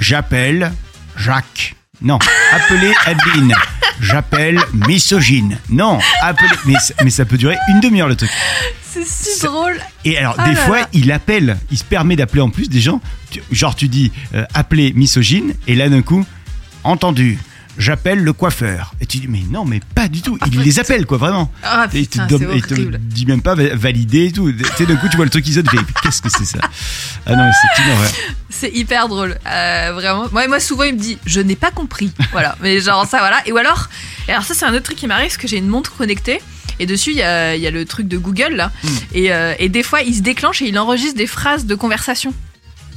[0.01, 0.73] J'appelle
[1.15, 1.75] Jacques.
[2.01, 2.19] Non,
[2.51, 3.55] appelez Adeline.
[4.01, 5.57] J'appelle misogyne.
[5.69, 6.49] Non, appelez.
[6.65, 8.29] Mais, ça- mais ça peut durer une demi-heure le truc.
[8.83, 9.79] C'est si drôle.
[10.03, 10.89] Et alors, Ah des là fois, là.
[10.91, 12.99] il appelle, il se permet d'appeler en plus des gens.
[13.31, 16.25] Tu- genre, tu dis euh, appelez misogyne, et là d'un coup,
[16.83, 17.39] entendu.
[17.80, 18.93] J'appelle le coiffeur.
[19.01, 20.38] Et tu dis, mais non, mais pas du tout.
[20.51, 21.51] Il les appelle, quoi, vraiment.
[21.63, 24.51] Ah Et il te, donne- il te dit même pas va- valider et tout.
[24.51, 26.43] Tu sais, d'un coup, tu vois le truc qui sonne, tu fais, qu'est-ce que c'est
[26.45, 26.59] ça
[27.25, 28.11] Ah non, c'est une horreur.
[28.51, 30.25] C'est hyper drôle, Euh, vraiment.
[30.32, 32.11] Moi, moi, souvent, il me dit, je n'ai pas compris.
[32.32, 33.41] Voilà, mais genre ça, voilà.
[33.47, 33.88] Et ou alors,
[34.27, 36.41] et alors ça, c'est un autre truc qui m'arrive, parce que j'ai une montre connectée.
[36.80, 38.71] Et dessus, il y a, il y a le truc de Google, là.
[38.84, 38.88] Hmm.
[39.13, 42.34] Et, euh, et des fois, il se déclenche et il enregistre des phrases de conversation.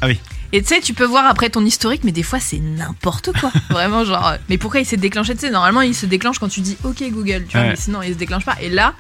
[0.00, 0.18] Ah oui.
[0.54, 3.50] Et tu sais, tu peux voir après ton historique, mais des fois, c'est n'importe quoi.
[3.70, 4.26] Vraiment, genre.
[4.28, 6.76] euh, Mais pourquoi il s'est déclenché Tu sais, normalement, il se déclenche quand tu dis
[6.84, 7.68] OK Google, tu vois, Ouais.
[7.70, 8.56] mais sinon, il se déclenche pas.
[8.60, 8.92] Et là,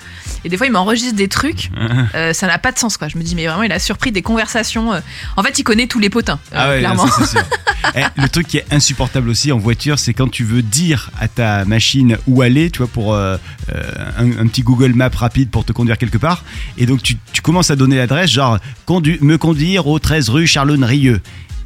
[0.44, 1.70] et des fois, il m'enregistre des trucs,
[2.14, 3.08] euh, ça n'a pas de sens, quoi.
[3.08, 4.94] Je me dis, mais vraiment, il a surpris des conversations.
[4.94, 5.00] euh,
[5.36, 7.06] En fait, il connaît tous les potins, euh, Ah ouais, clairement.
[7.06, 7.42] ça, c'est sûr.
[7.96, 11.26] Eh, le truc qui est insupportable aussi en voiture, c'est quand tu veux dire à
[11.26, 13.36] ta machine où aller, tu vois, pour euh,
[14.16, 16.44] un, un petit Google Map rapide pour te conduire quelque part.
[16.78, 20.46] Et donc, tu, tu commences à donner l'adresse, genre, condu- me conduire au 13 rue
[20.46, 21.20] Charlone-Rieux.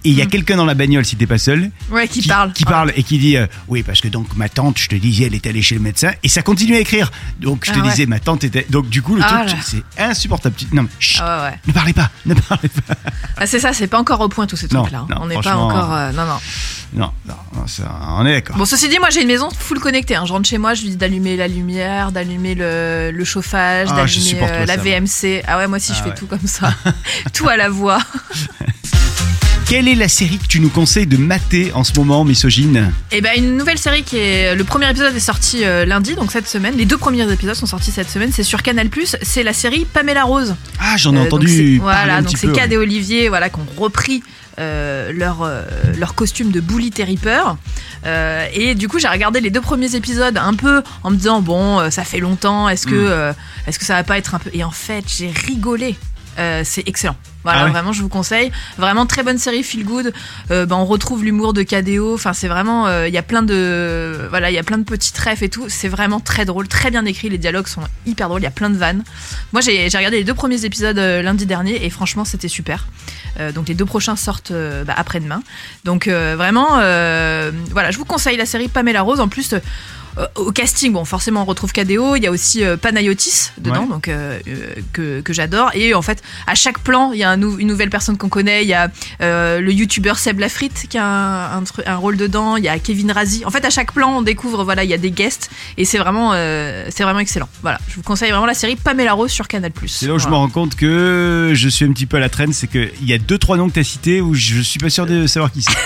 [0.07, 0.29] Et il y a Mm.
[0.29, 2.53] quelqu'un dans la bagnole, si t'es pas seul, Ouais, qui, parle.
[2.53, 5.25] qui parle et qui dit euh, oui parce que donc ma tante, je te disais,
[5.25, 7.11] elle est allée chez le médecin et ça continue à écrire.
[7.41, 7.89] Donc je te Ah ouais.
[7.91, 8.65] disais, ma tante était.
[8.71, 9.63] Donc du coup le Ah truc, là.
[9.65, 10.55] c'est insupportable.
[10.73, 11.59] Non mais chut, Ah ouais, ouais.
[11.67, 12.95] ne parlez pas, ne parlez pas.
[13.37, 15.01] Ah, c'est ça, c'est pas encore au point tous ces Non, trucs-là.
[15.01, 15.07] hein.
[15.11, 15.93] non, On n'est pas franchement, encore.
[15.93, 16.39] euh, non, non.
[16.95, 18.57] Non, non, non, ça, on est d'accord.
[18.57, 20.15] Bon, ceci dit, moi j'ai une maison full connectée.
[20.15, 20.25] hein.
[20.25, 24.07] Je rentre chez moi, je lui dis d'allumer la lumière, d'allumer le, le chauffage, Ah,
[24.07, 25.01] je d'allumer supporte euh, pas la ça, moi.
[25.01, 25.43] VMC.
[25.49, 26.15] Ah ouais, moi aussi Ah je fais ouais.
[26.15, 26.73] tout comme ça.
[27.33, 27.99] tout à la voix.
[29.69, 33.21] Quelle est la série que tu nous conseilles de mater en ce moment, misogyne Et
[33.21, 34.55] ben une nouvelle série qui est.
[34.55, 36.77] Le premier épisode est sorti euh, lundi, donc cette semaine.
[36.77, 38.31] Les deux premiers épisodes sont sortis cette semaine.
[38.33, 38.89] C'est sur Canal
[39.23, 40.55] C'est la série Pamela Rose.
[40.79, 41.79] Ah, j'en ai Euh, donc entendu.
[41.81, 42.75] Voilà, un donc c'est Cad ouais.
[42.77, 44.23] et Olivier voilà, qui ont repris
[44.61, 45.62] euh, leur, euh,
[45.99, 47.43] leur costume de Bully Terriper.
[48.07, 51.43] Euh, et du coup, j'ai regardé les deux premiers épisodes un peu en me disant
[51.43, 53.09] bon, ça fait longtemps, est-ce que, Mm.
[53.09, 53.33] euh,
[53.67, 54.51] est-ce que ça va pas être un peu.
[54.53, 55.97] Et en fait, j'ai rigolé.
[56.64, 57.17] C'est excellent.
[57.47, 58.51] Voilà, Ah ouais vraiment, je vous conseille.
[58.77, 60.13] Vraiment très bonne série, feel good.
[60.51, 62.13] Euh, ben, on retrouve l'humour de KDO.
[62.15, 64.83] Enfin, c'est vraiment, euh, il y a plein de, voilà, il y a plein de
[64.83, 65.67] petites refs et tout.
[65.69, 67.29] C'est vraiment très drôle, très bien écrit.
[67.29, 68.41] Les dialogues sont hyper drôles.
[68.41, 69.05] Il y a plein de vannes.
[69.53, 72.89] Moi, j'ai regardé les deux premiers épisodes euh, lundi dernier et franchement, c'était super.
[73.39, 75.43] Euh, donc les deux prochains sortent euh, bah, après-demain.
[75.85, 79.21] Donc euh, vraiment, euh, voilà, je vous conseille la série Pamela Rose.
[79.21, 79.55] En plus.
[80.19, 82.17] Euh, au casting, bon, forcément, on retrouve KDO.
[82.17, 83.89] Il y a aussi euh, Panayotis dedans, Ouais.
[83.89, 84.39] donc euh,
[84.93, 85.71] que, que j'adore.
[85.75, 88.29] Et en fait, à chaque plan, il y a un nou- une nouvelle personne qu'on
[88.29, 88.62] connaît.
[88.62, 88.91] Il y a
[89.21, 92.57] le youtubeur Seb Lafrite qui a un, un, tru- un rôle dedans.
[92.57, 93.45] Il y a Kevin Razi.
[93.45, 95.99] En fait, à chaque plan, on découvre, voilà, il y a des guests et c'est
[95.99, 97.49] vraiment, c'est vraiment excellent.
[97.62, 99.73] Voilà, je vous conseille vraiment la série Pamela Rose sur Canal+.
[99.87, 102.29] C'est là où je me rends compte que je suis un petit peu à la
[102.29, 104.79] traîne, c'est qu'il y a deux trois noms que tu as cités où je suis
[104.79, 105.73] pas sûr de savoir qui c'est.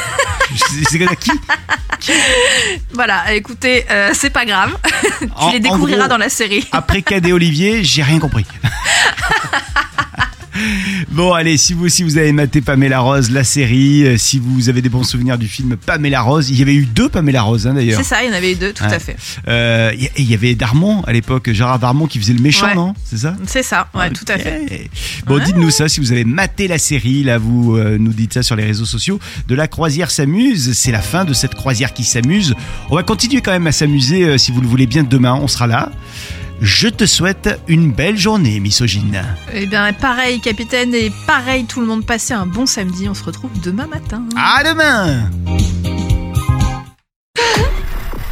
[0.51, 1.31] C'est- c'est qui?
[2.93, 4.77] Voilà, écoutez, euh, c'est pas grave.
[5.21, 6.69] tu En- les découvriras gros, dans la série.
[6.73, 8.45] Après Cad et Olivier, j'ai rien compris.
[11.11, 14.69] Bon, allez, si vous aussi vous avez maté Pamela Rose, la série, euh, si vous
[14.69, 17.67] avez des bons souvenirs du film Pamela Rose, il y avait eu deux Pamela Rose
[17.67, 17.99] hein, d'ailleurs.
[18.01, 18.95] C'est ça, il y en avait eu deux, tout Ouais.
[18.95, 19.17] à fait.
[19.49, 22.75] Euh, et il y avait Darmon à l'époque, Gérard Darmon qui faisait le méchant, Ouais.
[22.75, 22.95] non?
[23.05, 23.35] C'est ça?
[23.47, 24.89] C'est ça, ouais, tout à fait.
[25.27, 25.45] Bon, Ouais.
[25.45, 27.25] dites-nous ça si vous avez maté la série.
[27.25, 29.19] Là, vous euh, nous dites ça sur les réseaux sociaux.
[29.49, 30.73] De la croisière s'amuse.
[30.75, 32.55] C'est la fin de cette croisière qui s'amuse.
[32.89, 35.35] On va continuer quand même à s'amuser euh, si vous le voulez bien demain.
[35.35, 35.91] On sera là.
[36.61, 39.25] Je te souhaite une belle journée, misogyne.
[39.55, 43.09] Eh bien, pareil, capitaine, et pareil, tout le monde, passez un bon samedi.
[43.09, 44.25] On se retrouve demain matin.
[44.37, 45.31] À demain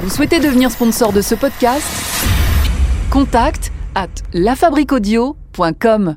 [0.01, 1.87] Vous souhaitez devenir sponsor de ce podcast?
[3.11, 6.15] Contact à lafabriquaudio.com.